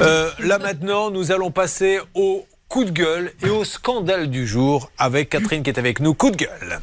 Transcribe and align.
Euh, 0.00 0.30
là 0.40 0.58
maintenant, 0.58 1.10
nous 1.10 1.32
allons 1.32 1.50
passer 1.50 2.00
au 2.14 2.46
coup 2.68 2.84
de 2.84 2.90
gueule 2.90 3.32
et 3.44 3.48
au 3.48 3.64
scandale 3.64 4.28
du 4.28 4.46
jour 4.46 4.90
avec 4.98 5.30
Catherine 5.30 5.62
qui 5.62 5.70
est 5.70 5.78
avec 5.78 6.00
nous. 6.00 6.14
Coup 6.14 6.30
de 6.30 6.36
gueule. 6.36 6.80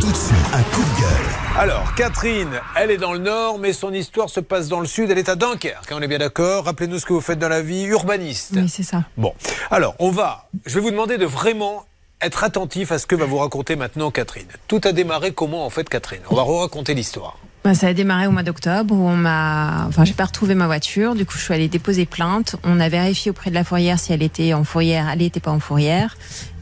Tout 0.00 0.10
de 0.10 0.16
suite, 0.16 0.34
un 0.52 0.62
coup 0.62 0.82
de 0.82 1.00
gueule. 1.00 1.26
Alors, 1.58 1.94
Catherine, 1.94 2.60
elle 2.76 2.90
est 2.90 2.96
dans 2.96 3.12
le 3.12 3.18
nord, 3.18 3.58
mais 3.58 3.72
son 3.72 3.92
histoire 3.92 4.28
se 4.30 4.40
passe 4.40 4.68
dans 4.68 4.80
le 4.80 4.86
sud. 4.86 5.10
Elle 5.10 5.18
est 5.18 5.28
à 5.28 5.36
Dunkerque, 5.36 5.90
on 5.92 6.02
est 6.02 6.08
bien 6.08 6.18
d'accord. 6.18 6.64
Rappelez-nous 6.64 6.98
ce 6.98 7.06
que 7.06 7.12
vous 7.12 7.20
faites 7.20 7.38
dans 7.38 7.48
la 7.48 7.62
vie, 7.62 7.84
urbaniste. 7.84 8.52
Oui, 8.56 8.68
c'est 8.68 8.82
ça. 8.82 9.04
Bon, 9.16 9.32
alors, 9.70 9.94
on 9.98 10.10
va. 10.10 10.48
Je 10.64 10.74
vais 10.74 10.80
vous 10.80 10.90
demander 10.90 11.18
de 11.18 11.26
vraiment 11.26 11.84
être 12.20 12.44
attentif 12.44 12.92
à 12.92 12.98
ce 12.98 13.06
que 13.06 13.14
va 13.14 13.26
vous 13.26 13.38
raconter 13.38 13.76
maintenant 13.76 14.10
Catherine. 14.10 14.48
Tout 14.68 14.80
a 14.84 14.92
démarré 14.92 15.32
comment 15.32 15.66
en 15.66 15.70
fait, 15.70 15.88
Catherine? 15.88 16.22
On 16.30 16.34
va 16.34 16.42
raconter 16.42 16.94
l'histoire. 16.94 17.38
Bah, 17.66 17.74
ça 17.74 17.88
a 17.88 17.92
démarré 17.94 18.28
au 18.28 18.30
mois 18.30 18.44
d'octobre 18.44 18.94
où 18.94 19.08
on 19.08 19.16
m'a, 19.16 19.86
enfin, 19.88 20.04
j'ai 20.04 20.12
pas 20.12 20.26
retrouvé 20.26 20.54
ma 20.54 20.66
voiture. 20.66 21.16
Du 21.16 21.26
coup, 21.26 21.36
je 21.36 21.42
suis 21.42 21.52
allée 21.52 21.66
déposer 21.66 22.06
plainte. 22.06 22.54
On 22.62 22.78
a 22.78 22.88
vérifié 22.88 23.32
auprès 23.32 23.50
de 23.50 23.56
la 23.56 23.64
fourrière 23.64 23.98
si 23.98 24.12
elle 24.12 24.22
était 24.22 24.54
en 24.54 24.62
fourrière. 24.62 25.08
Elle 25.12 25.18
n'était 25.18 25.40
pas 25.40 25.50
en 25.50 25.58
fourrière. 25.58 26.16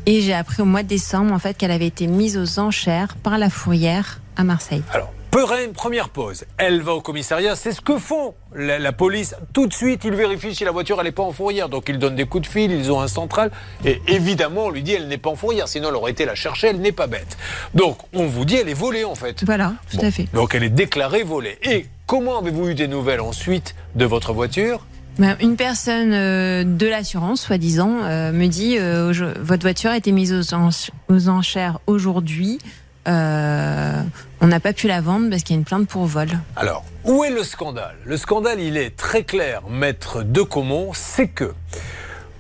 Et 0.07 0.23
j'ai 0.23 0.33
appris 0.33 0.63
au 0.63 0.65
mois 0.65 0.83
de 0.83 0.89
décembre, 0.89 1.35
en 1.35 1.39
fait, 1.39 1.59
qu'elle 1.59 1.73
avait 1.73 1.89
été 1.89 2.07
mise 2.07 2.39
aux 2.39 2.59
enchères 2.59 3.17
par 3.17 3.37
la 3.37 3.51
fourrière 3.51 4.21
à 4.39 4.45
Marseille. 4.45 4.83
Alors, 4.95 5.13
Perrin, 5.35 5.73
première 5.75 6.11
pause. 6.11 6.45
Elle 6.59 6.81
va 6.81 6.93
au 6.95 7.01
commissariat. 7.01 7.57
C'est 7.57 7.73
ce 7.73 7.81
que 7.81 7.99
font 7.99 8.35
la, 8.55 8.79
la 8.79 8.93
police. 8.93 9.35
Tout 9.53 9.67
de 9.67 9.73
suite, 9.73 10.03
ils 10.05 10.15
vérifient 10.15 10.55
si 10.55 10.63
la 10.63 10.71
voiture 10.71 11.01
elle 11.01 11.07
n'est 11.07 11.11
pas 11.13 11.25
en 11.25 11.33
fourrière. 11.33 11.69
Donc 11.69 11.87
ils 11.89 11.99
donnent 11.99 12.15
des 12.15 12.25
coups 12.25 12.47
de 12.47 12.53
fil, 12.53 12.71
ils 12.71 12.93
ont 12.93 13.01
un 13.01 13.09
central. 13.09 13.51
Et 13.85 14.01
évidemment, 14.07 14.67
on 14.67 14.71
lui 14.71 14.85
dit 14.85 14.93
elle 14.93 15.09
n'est 15.09 15.19
pas 15.19 15.31
en 15.31 15.35
fourrière. 15.35 15.67
Sinon, 15.67 15.89
elle 15.89 15.97
aurait 15.97 16.13
été 16.13 16.25
la 16.25 16.37
chercher. 16.37 16.69
Elle 16.69 16.81
n'est 16.81 16.93
pas 16.93 17.09
bête. 17.09 17.37
Donc 17.75 17.99
on 18.13 18.27
vous 18.27 18.45
dit 18.45 18.55
elle 18.55 18.69
est 18.69 18.75
volée 18.75 19.03
en 19.03 19.17
fait. 19.17 19.43
Voilà, 19.45 19.75
tout 19.91 19.97
Bon. 19.97 20.07
à 20.07 20.11
fait. 20.13 20.29
Donc 20.33 20.55
elle 20.55 20.63
est 20.63 20.69
déclarée 20.71 21.25
volée. 21.25 21.59
Et 21.65 21.87
comment 22.07 22.39
avez-vous 22.39 22.69
eu 22.69 22.75
des 22.77 22.87
nouvelles 22.87 23.21
ensuite 23.21 23.75
de 23.97 24.05
votre 24.05 24.33
voiture? 24.33 24.87
Ben, 25.19 25.37
une 25.41 25.57
personne 25.57 26.13
euh, 26.13 26.63
de 26.63 26.87
l'assurance, 26.87 27.41
soi-disant, 27.43 28.05
euh, 28.05 28.31
me 28.31 28.47
dit 28.47 28.77
euh, 28.79 29.13
votre 29.41 29.63
voiture 29.63 29.91
a 29.91 29.97
été 29.97 30.13
mise 30.13 30.33
aux 30.33 31.29
enchères 31.29 31.81
aujourd'hui. 31.89 32.59
Euh, 33.07 34.03
on 34.41 34.47
n'a 34.47 34.61
pas 34.61 34.73
pu 34.73 34.89
la 34.89 35.01
vendre 35.01 35.31
parce 35.31 35.43
qu'il 35.43 35.55
y 35.55 35.59
a 35.59 35.61
une 35.61 35.65
plainte 35.65 35.89
pour 35.89 36.07
vol. 36.07 36.29
Alors, 36.57 36.85
où 37.05 37.25
est 37.25 37.31
le 37.31 37.43
scandale? 37.45 37.97
Le 38.05 38.17
scandale, 38.17 38.61
il 38.61 38.77
est 38.77 38.97
très 38.97 39.25
clair, 39.25 39.63
maître 39.71 40.23
de 40.23 40.43
Comont, 40.43 40.91
c'est 40.95 41.29
que 41.29 41.53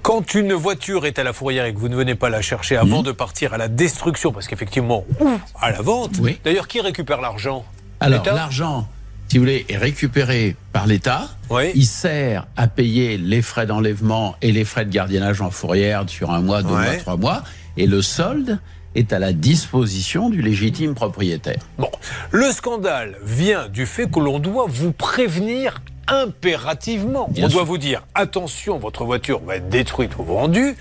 quand 0.02 0.34
une 0.34 0.52
voiture 0.52 1.06
est 1.06 1.18
à 1.18 1.24
la 1.24 1.32
fourrière 1.32 1.64
et 1.64 1.72
que 1.74 1.78
vous 1.78 1.88
ne 1.88 1.96
venez 1.96 2.14
pas 2.14 2.28
la 2.28 2.42
chercher 2.42 2.76
avant 2.76 3.02
de 3.02 3.12
partir 3.12 3.54
à 3.54 3.58
la 3.58 3.68
destruction, 3.68 4.32
parce 4.32 4.46
qu'effectivement, 4.48 5.04
ou 5.20 5.28
à 5.60 5.70
la 5.70 5.80
vente, 5.80 6.12
Oui. 6.20 6.38
d'ailleurs, 6.44 6.68
qui 6.68 6.80
récupère 6.80 7.20
l'argent? 7.22 7.64
Alors, 8.00 8.24
l'argent, 8.26 8.86
si 9.28 9.38
vous 9.38 9.44
voulez, 9.44 9.64
est 9.70 9.78
récupéré 9.78 10.56
par 10.72 10.86
l'État. 10.86 11.28
Oui. 11.48 11.72
Il 11.74 11.86
sert 11.86 12.46
à 12.56 12.66
payer 12.68 13.16
les 13.16 13.40
frais 13.40 13.64
d'enlèvement 13.66 14.36
et 14.42 14.52
les 14.52 14.66
frais 14.66 14.84
de 14.84 14.90
gardiennage 14.90 15.40
en 15.40 15.50
fourrière 15.50 16.04
sur 16.06 16.30
un 16.32 16.40
mois, 16.40 16.62
deux 16.62 16.74
Ouais. 16.74 16.84
mois, 16.84 16.96
trois 16.96 17.16
mois. 17.16 17.42
Et 17.78 17.86
le 17.86 18.02
solde 18.02 18.58
est 18.94 19.12
à 19.12 19.18
la 19.18 19.32
disposition 19.32 20.30
du 20.30 20.42
légitime 20.42 20.94
propriétaire. 20.94 21.62
Bon, 21.78 21.90
le 22.30 22.50
scandale 22.52 23.16
vient 23.24 23.68
du 23.68 23.86
fait 23.86 24.10
que 24.10 24.20
l'on 24.20 24.38
doit 24.38 24.66
vous 24.68 24.92
prévenir 24.92 25.82
impérativement. 26.08 27.28
Bien 27.30 27.46
on 27.46 27.48
doit 27.48 27.64
vous 27.64 27.78
dire 27.78 28.06
attention, 28.14 28.78
votre 28.78 29.04
voiture 29.04 29.40
va 29.40 29.56
être 29.56 29.68
détruite 29.68 30.18
ou 30.18 30.22
vendue, 30.22 30.76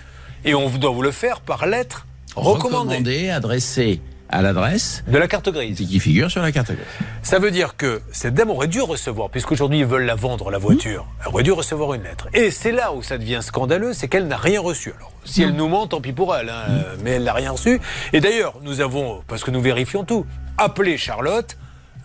et 0.45 0.53
on 0.53 0.69
doit 0.69 0.91
vous 0.91 1.01
le 1.01 1.11
faire 1.11 1.39
par 1.41 1.65
lettre 1.65 2.05
recommandée 2.35 2.95
Recommandé, 2.95 3.29
adressé 3.29 4.01
à 4.33 4.41
l'adresse 4.41 5.03
de 5.07 5.17
la 5.17 5.27
carte 5.27 5.49
grise. 5.49 5.77
qui 5.77 5.99
figure 5.99 6.29
sur 6.29 6.41
la 6.41 6.51
carte 6.51 6.71
grise. 6.71 6.79
Ça 7.21 7.37
veut 7.37 7.51
dire 7.51 7.77
que 7.77 8.01
cette 8.11 8.33
dame 8.33 8.49
aurait 8.49 8.67
dû 8.67 8.81
recevoir, 8.81 9.29
puisqu'aujourd'hui 9.29 9.79
ils 9.79 9.85
veulent 9.85 10.05
la 10.05 10.15
vendre, 10.15 10.49
la 10.49 10.57
voiture, 10.57 11.05
elle 11.21 11.27
aurait 11.27 11.43
dû 11.43 11.51
recevoir 11.51 11.93
une 11.93 12.03
lettre. 12.03 12.27
Et 12.33 12.49
c'est 12.49 12.71
là 12.71 12.93
où 12.93 13.03
ça 13.03 13.17
devient 13.17 13.39
scandaleux, 13.41 13.93
c'est 13.93 14.07
qu'elle 14.07 14.27
n'a 14.27 14.37
rien 14.37 14.59
reçu. 14.59 14.91
Alors, 14.97 15.11
si 15.23 15.43
elle 15.43 15.53
nous 15.53 15.67
ment, 15.67 15.85
tant 15.87 16.01
pis 16.01 16.13
pour 16.13 16.35
elle, 16.35 16.49
hein, 16.49 16.65
mais 17.03 17.11
elle 17.11 17.23
n'a 17.23 17.33
rien 17.33 17.51
reçu. 17.51 17.79
Et 18.11 18.19
d'ailleurs, 18.19 18.55
nous 18.63 18.81
avons, 18.81 19.21
parce 19.27 19.43
que 19.43 19.51
nous 19.51 19.61
vérifions 19.61 20.03
tout, 20.03 20.25
appelé 20.57 20.97
Charlotte, 20.97 21.55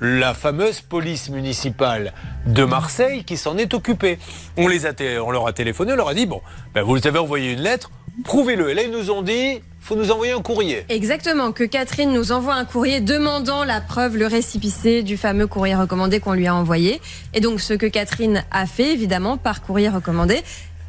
la 0.00 0.34
fameuse 0.34 0.80
police 0.80 1.30
municipale 1.30 2.12
de 2.46 2.64
Marseille 2.64 3.24
qui 3.24 3.36
s'en 3.36 3.56
est 3.56 3.74
occupée. 3.74 4.18
On, 4.56 4.68
les 4.68 4.86
a 4.86 4.92
on 5.24 5.30
leur 5.30 5.46
a 5.46 5.52
téléphoné, 5.52 5.94
on 5.94 5.96
leur 5.96 6.08
a 6.08 6.14
dit, 6.14 6.26
bon, 6.26 6.40
ben, 6.74 6.82
vous 6.82 7.04
avez 7.06 7.18
envoyé 7.18 7.52
une 7.52 7.60
lettre, 7.60 7.90
prouvez-le. 8.24 8.70
Et 8.70 8.74
là, 8.74 8.82
ils 8.82 8.92
nous 8.92 9.10
ont 9.10 9.22
dit, 9.22 9.62
faut 9.88 9.96
nous 9.96 10.10
envoyer 10.10 10.34
un 10.34 10.42
courrier. 10.42 10.84
Exactement, 10.90 11.50
que 11.50 11.64
Catherine 11.64 12.12
nous 12.12 12.30
envoie 12.30 12.52
un 12.52 12.66
courrier 12.66 13.00
demandant 13.00 13.64
la 13.64 13.80
preuve, 13.80 14.18
le 14.18 14.26
récipicé 14.26 15.02
du 15.02 15.16
fameux 15.16 15.46
courrier 15.46 15.74
recommandé 15.74 16.20
qu'on 16.20 16.34
lui 16.34 16.46
a 16.46 16.54
envoyé. 16.54 17.00
Et 17.32 17.40
donc 17.40 17.62
ce 17.62 17.72
que 17.72 17.86
Catherine 17.86 18.44
a 18.50 18.66
fait, 18.66 18.92
évidemment, 18.92 19.38
par 19.38 19.62
courrier 19.62 19.88
recommandé. 19.88 20.42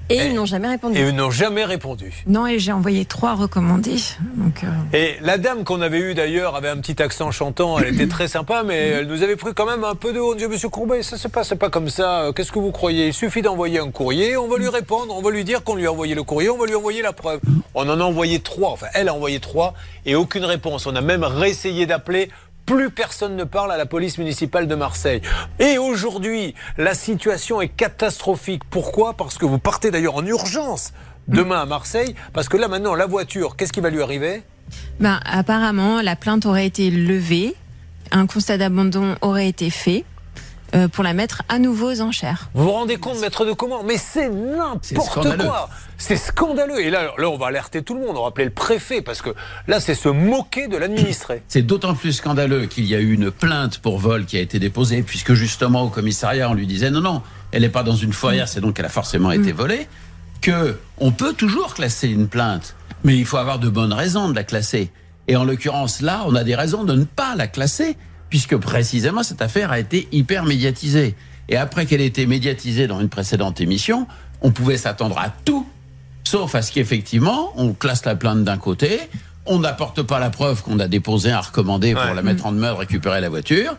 Et 0.09 0.17
Et- 0.17 0.25
ils 0.27 0.33
n'ont 0.33 0.45
jamais 0.45 0.67
répondu. 0.67 0.97
Et 0.97 1.07
ils 1.09 1.15
n'ont 1.15 1.29
jamais 1.31 1.65
répondu. 1.65 2.11
Non, 2.27 2.47
et 2.47 2.57
j'ai 2.59 2.71
envoyé 2.71 3.05
trois 3.05 3.35
recommandés. 3.35 3.97
Donc, 4.35 4.63
euh, 4.63 4.67
Et 4.97 5.17
la 5.21 5.37
dame 5.37 5.63
qu'on 5.63 5.81
avait 5.81 5.99
eue 5.99 6.13
d'ailleurs 6.15 6.55
avait 6.55 6.69
un 6.69 6.77
petit 6.77 7.01
accent 7.01 7.29
chantant, 7.31 7.77
elle 7.79 7.93
était 7.93 8.07
très 8.07 8.27
sympa, 8.27 8.63
mais 8.65 8.77
elle 8.89 9.07
nous 9.07 9.21
avait 9.23 9.35
pris 9.35 9.53
quand 9.53 9.65
même 9.67 9.83
un 9.83 9.95
peu 9.95 10.11
de 10.11 10.19
haut. 10.19 10.31
On 10.31 10.35
disait, 10.35 10.47
Monsieur 10.47 10.69
Courbet, 10.69 11.03
ça 11.03 11.17
se 11.17 11.27
passe 11.27 11.53
pas 11.59 11.69
comme 11.69 11.89
ça. 11.89 12.21
Euh, 12.21 12.31
Qu'est-ce 12.31 12.51
que 12.51 12.59
vous 12.59 12.71
croyez? 12.71 13.07
Il 13.07 13.13
suffit 13.13 13.41
d'envoyer 13.41 13.79
un 13.79 13.91
courrier, 13.91 14.35
on 14.37 14.47
va 14.47 14.57
lui 14.57 14.69
répondre, 14.69 15.15
on 15.15 15.21
va 15.21 15.29
lui 15.31 15.43
dire 15.43 15.63
qu'on 15.63 15.75
lui 15.75 15.85
a 15.85 15.91
envoyé 15.91 16.15
le 16.15 16.23
courrier, 16.23 16.49
on 16.49 16.57
va 16.57 16.65
lui 16.65 16.75
envoyer 16.75 17.01
la 17.01 17.13
preuve. 17.13 17.39
On 17.75 17.87
en 17.87 17.99
a 17.99 18.03
envoyé 18.03 18.39
trois, 18.39 18.71
enfin 18.71 18.87
elle 18.95 19.09
a 19.09 19.13
envoyé 19.13 19.39
trois, 19.39 19.73
et 20.05 20.15
aucune 20.15 20.43
réponse. 20.45 20.87
On 20.87 20.95
a 20.95 21.01
même 21.01 21.23
réessayé 21.23 21.85
d'appeler. 21.85 22.29
Plus 22.69 22.91
personne 22.91 23.35
ne 23.35 23.45
parle 23.45 23.71
à 23.71 23.77
la 23.77 23.87
police 23.87 24.19
municipale 24.19 24.67
de 24.67 24.75
Marseille. 24.75 25.23
Et 25.57 25.79
aujourd'hui, 25.79 26.53
la 26.77 26.93
situation 26.93 27.61
est 27.61 27.67
catastrophique. 27.67 28.61
Pourquoi? 28.69 29.15
Parce 29.15 29.39
que 29.39 29.45
vous 29.47 29.57
partez 29.57 29.89
d'ailleurs 29.89 30.17
en 30.17 30.23
urgence 30.23 30.93
demain 31.27 31.59
à 31.59 31.65
Marseille, 31.65 32.13
parce 32.31 32.47
que 32.47 32.57
là 32.57 32.67
maintenant, 32.67 32.93
la 32.93 33.07
voiture, 33.07 33.55
qu'est-ce 33.55 33.73
qui 33.73 33.79
va 33.79 33.89
lui 33.89 34.03
arriver? 34.03 34.43
Ben, 34.99 35.19
apparemment, 35.25 36.03
la 36.03 36.15
plainte 36.15 36.45
aurait 36.45 36.67
été 36.67 36.91
levée, 36.91 37.55
un 38.11 38.27
constat 38.27 38.59
d'abandon 38.59 39.15
aurait 39.21 39.49
été 39.49 39.71
fait 39.71 40.05
euh, 40.75 40.87
pour 40.87 41.03
la 41.03 41.13
mettre 41.13 41.43
à 41.49 41.59
nouveau 41.59 41.91
aux 41.91 42.01
enchères. 42.01 42.49
Vous 42.53 42.63
vous 42.63 42.71
rendez 42.71 42.97
compte, 42.97 43.19
maître 43.19 43.45
de 43.45 43.53
comment 43.53 43.83
Mais 43.83 43.97
c'est 43.97 44.29
n'importe 44.29 45.37
quoi 45.37 45.69
C'est 45.97 46.15
scandaleux 46.15 46.79
Et 46.81 46.89
là, 46.89 47.11
là, 47.17 47.29
on 47.29 47.37
va 47.37 47.47
alerter 47.47 47.81
tout 47.81 47.95
le 47.95 48.01
monde, 48.01 48.15
on 48.17 48.21
va 48.21 48.27
appeler 48.27 48.45
le 48.45 48.51
préfet, 48.51 49.01
parce 49.01 49.21
que 49.21 49.31
là, 49.67 49.79
c'est 49.79 49.95
se 49.95 50.09
moquer 50.09 50.67
de 50.67 50.77
l'administré. 50.77 51.43
C'est 51.47 51.61
d'autant 51.61 51.93
plus 51.95 52.13
scandaleux 52.13 52.65
qu'il 52.65 52.85
y 52.85 52.95
a 52.95 52.99
eu 52.99 53.13
une 53.13 53.31
plainte 53.31 53.79
pour 53.79 53.99
vol 53.99 54.25
qui 54.25 54.37
a 54.37 54.41
été 54.41 54.59
déposée, 54.59 55.01
puisque 55.01 55.33
justement 55.33 55.83
au 55.83 55.89
commissariat 55.89 56.49
on 56.49 56.53
lui 56.53 56.67
disait 56.67 56.91
non, 56.91 57.01
non, 57.01 57.21
elle 57.51 57.61
n'est 57.61 57.69
pas 57.69 57.83
dans 57.83 57.95
une 57.95 58.13
fourrière, 58.13 58.47
c'est 58.47 58.61
donc 58.61 58.75
qu'elle 58.75 58.85
a 58.85 58.89
forcément 58.89 59.31
été 59.31 59.51
volée, 59.51 59.87
que 60.41 60.77
on 60.97 61.11
peut 61.11 61.33
toujours 61.33 61.73
classer 61.73 62.07
une 62.07 62.27
plainte, 62.27 62.75
mais 63.03 63.17
il 63.17 63.25
faut 63.25 63.37
avoir 63.37 63.59
de 63.59 63.69
bonnes 63.69 63.93
raisons 63.93 64.29
de 64.29 64.35
la 64.35 64.43
classer. 64.43 64.91
Et 65.27 65.35
en 65.35 65.43
l'occurrence 65.43 66.01
là, 66.01 66.23
on 66.25 66.35
a 66.35 66.43
des 66.43 66.55
raisons 66.55 66.83
de 66.83 66.93
ne 66.93 67.03
pas 67.03 67.35
la 67.35 67.47
classer, 67.47 67.97
puisque 68.29 68.55
précisément 68.57 69.23
cette 69.23 69.41
affaire 69.41 69.71
a 69.71 69.79
été 69.79 70.07
hyper 70.11 70.45
médiatisée. 70.45 71.15
Et 71.49 71.57
après 71.57 71.85
qu'elle 71.85 72.01
ait 72.01 72.05
été 72.07 72.25
médiatisée 72.27 72.87
dans 72.87 72.99
une 72.99 73.09
précédente 73.09 73.59
émission, 73.59 74.07
on 74.41 74.51
pouvait 74.51 74.77
s'attendre 74.77 75.17
à 75.17 75.29
tout, 75.29 75.67
sauf 76.23 76.53
à 76.55 76.61
ce 76.61 76.71
qu'effectivement, 76.71 77.51
on 77.55 77.73
classe 77.73 78.05
la 78.05 78.15
plainte 78.15 78.43
d'un 78.43 78.57
côté, 78.57 78.99
on 79.45 79.59
n'apporte 79.59 80.03
pas 80.03 80.19
la 80.19 80.29
preuve 80.29 80.61
qu'on 80.61 80.79
a 80.79 80.87
déposé 80.87 81.31
un 81.31 81.41
recommandé 81.41 81.93
pour 81.93 82.13
la 82.13 82.21
mettre 82.21 82.45
en 82.45 82.51
demeure, 82.51 82.77
récupérer 82.77 83.19
la 83.19 83.29
voiture, 83.29 83.75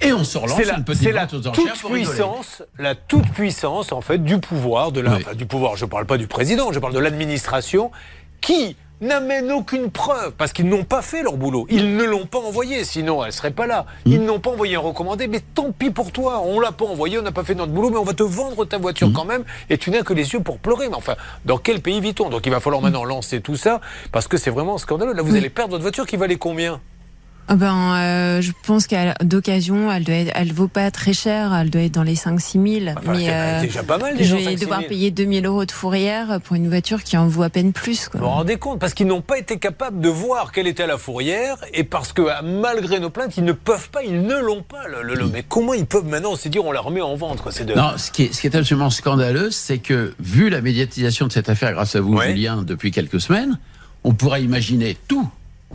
et 0.00 0.12
on 0.12 0.24
se 0.24 0.36
relance 0.36 0.60
la, 0.64 0.78
une 0.78 0.84
petite 0.84 1.12
la 1.12 1.28
toute 1.28 1.44
pour 1.80 1.92
puissance, 1.92 2.62
la 2.76 2.96
toute 2.96 3.28
puissance, 3.30 3.92
en 3.92 4.00
fait, 4.00 4.18
du 4.18 4.38
pouvoir, 4.38 4.90
de 4.90 5.00
la, 5.00 5.12
Oui. 5.12 5.22
enfin, 5.24 5.36
du 5.36 5.46
pouvoir, 5.46 5.76
je 5.76 5.84
ne 5.84 5.90
parle 5.90 6.06
pas 6.06 6.18
du 6.18 6.26
président, 6.26 6.72
je 6.72 6.80
parle 6.80 6.92
de 6.92 6.98
l'administration, 6.98 7.92
qui 8.40 8.74
n'amène 9.02 9.52
aucune 9.52 9.90
preuve, 9.90 10.32
parce 10.38 10.52
qu'ils 10.54 10.68
n'ont 10.68 10.84
pas 10.84 11.02
fait 11.02 11.22
leur 11.22 11.36
boulot. 11.36 11.66
Ils 11.68 11.96
ne 11.96 12.04
l'ont 12.04 12.24
pas 12.26 12.38
envoyé, 12.38 12.84
sinon 12.84 13.20
elle 13.22 13.26
ne 13.28 13.32
serait 13.32 13.50
pas 13.50 13.66
là. 13.66 13.84
Ils 14.06 14.20
Mm. 14.20 14.24
n'ont 14.24 14.38
pas 14.40 14.50
envoyé 14.50 14.76
un 14.76 14.80
recommandé, 14.80 15.26
mais 15.28 15.40
tant 15.40 15.72
pis 15.72 15.90
pour 15.90 16.12
toi. 16.12 16.40
On 16.44 16.60
l'a 16.60 16.72
pas 16.72 16.84
envoyé, 16.86 17.18
on 17.18 17.22
n'a 17.22 17.32
pas 17.32 17.44
fait 17.44 17.54
notre 17.54 17.72
boulot, 17.72 17.90
mais 17.90 17.98
on 17.98 18.04
va 18.04 18.14
te 18.14 18.22
vendre 18.22 18.64
ta 18.64 18.78
voiture 18.78 19.08
Mm. 19.08 19.12
quand 19.12 19.24
même, 19.26 19.44
et 19.68 19.76
tu 19.76 19.90
n'as 19.90 20.02
que 20.02 20.14
les 20.14 20.32
yeux 20.32 20.40
pour 20.40 20.58
pleurer. 20.58 20.88
Mais 20.88 20.94
enfin, 20.96 21.16
dans 21.44 21.58
quel 21.58 21.80
pays 21.82 22.00
vit-on? 22.00 22.30
Donc 22.30 22.46
il 22.46 22.50
va 22.52 22.60
falloir 22.60 22.80
maintenant 22.80 23.04
lancer 23.04 23.40
tout 23.40 23.56
ça, 23.56 23.80
parce 24.12 24.28
que 24.28 24.36
c'est 24.38 24.50
vraiment 24.50 24.78
scandaleux. 24.78 25.12
Là, 25.12 25.22
vous 25.22 25.34
allez 25.36 25.50
perdre 25.50 25.72
votre 25.72 25.82
voiture 25.82 26.06
qui 26.06 26.16
valait 26.16 26.36
combien? 26.36 26.80
Ben, 27.48 27.94
euh, 27.96 28.40
je 28.40 28.52
pense 28.66 28.86
qu'à 28.86 29.14
d'occasion, 29.22 29.90
elle 29.92 30.04
doit 30.04 30.14
être, 30.14 30.32
elle 30.34 30.52
vaut 30.52 30.68
pas 30.68 30.90
très 30.90 31.12
cher, 31.12 31.52
elle 31.52 31.68
doit 31.70 31.82
être 31.82 31.92
dans 31.92 32.02
les 32.02 32.14
5-6 32.14 32.80
000. 32.84 32.96
Enfin, 32.96 33.12
mais 33.12 33.24
c'est 33.26 33.30
euh, 33.32 33.60
déjà 33.60 33.82
pas 33.82 33.98
mal, 33.98 34.12
je 34.14 34.18
déjà, 34.18 34.36
vais 34.36 34.54
5-6 34.56 34.60
devoir 34.60 34.78
000. 34.80 34.88
payer 34.88 35.10
2000 35.10 35.44
euros 35.46 35.64
de 35.66 35.70
fourrière 35.72 36.40
pour 36.44 36.56
une 36.56 36.68
voiture 36.68 37.02
qui 37.02 37.16
en 37.18 37.26
vaut 37.26 37.42
à 37.42 37.50
peine 37.50 37.72
plus. 37.72 38.08
Quoi. 38.08 38.20
Vous 38.20 38.26
vous 38.26 38.32
rendez 38.32 38.56
compte? 38.56 38.78
Parce 38.78 38.94
qu'ils 38.94 39.06
n'ont 39.08 39.20
pas 39.20 39.38
été 39.38 39.58
capables 39.58 40.00
de 40.00 40.08
voir 40.08 40.50
quelle 40.52 40.66
était 40.66 40.86
la 40.86 40.96
fourrière 40.96 41.56
et 41.74 41.84
parce 41.84 42.12
que 42.12 42.22
malgré 42.42 43.00
nos 43.00 43.10
plaintes, 43.10 43.36
ils 43.36 43.44
ne 43.44 43.52
peuvent 43.52 43.90
pas, 43.90 44.02
ils 44.02 44.22
ne 44.22 44.36
l'ont 44.38 44.62
pas. 44.62 44.86
Le, 44.88 45.02
le- 45.02 45.14
le- 45.14 45.26
mais 45.26 45.44
comment 45.46 45.74
ils 45.74 45.84
peuvent 45.86 46.06
maintenant 46.06 46.36
se 46.36 46.48
dire 46.48 46.64
on 46.64 46.72
la 46.72 46.80
remet 46.80 47.02
en 47.02 47.16
vente 47.16 47.42
quoi, 47.42 47.52
c'est 47.52 47.64
de... 47.66 47.74
Non, 47.74 47.92
ce 47.98 48.10
qui, 48.10 48.22
est, 48.24 48.32
ce 48.32 48.40
qui 48.40 48.46
est 48.46 48.56
absolument 48.56 48.90
scandaleux, 48.90 49.50
c'est 49.50 49.78
que, 49.78 50.14
vu 50.20 50.48
la 50.48 50.60
médiatisation 50.62 51.26
de 51.26 51.32
cette 51.32 51.48
affaire 51.50 51.72
grâce 51.72 51.96
à 51.96 52.00
vous, 52.00 52.14
Ouais. 52.16 52.28
Julien, 52.28 52.62
depuis 52.62 52.90
quelques 52.92 53.20
semaines, 53.20 53.58
on 54.04 54.14
pourrait 54.14 54.42
imaginer 54.42 54.96
tout, 55.08 55.28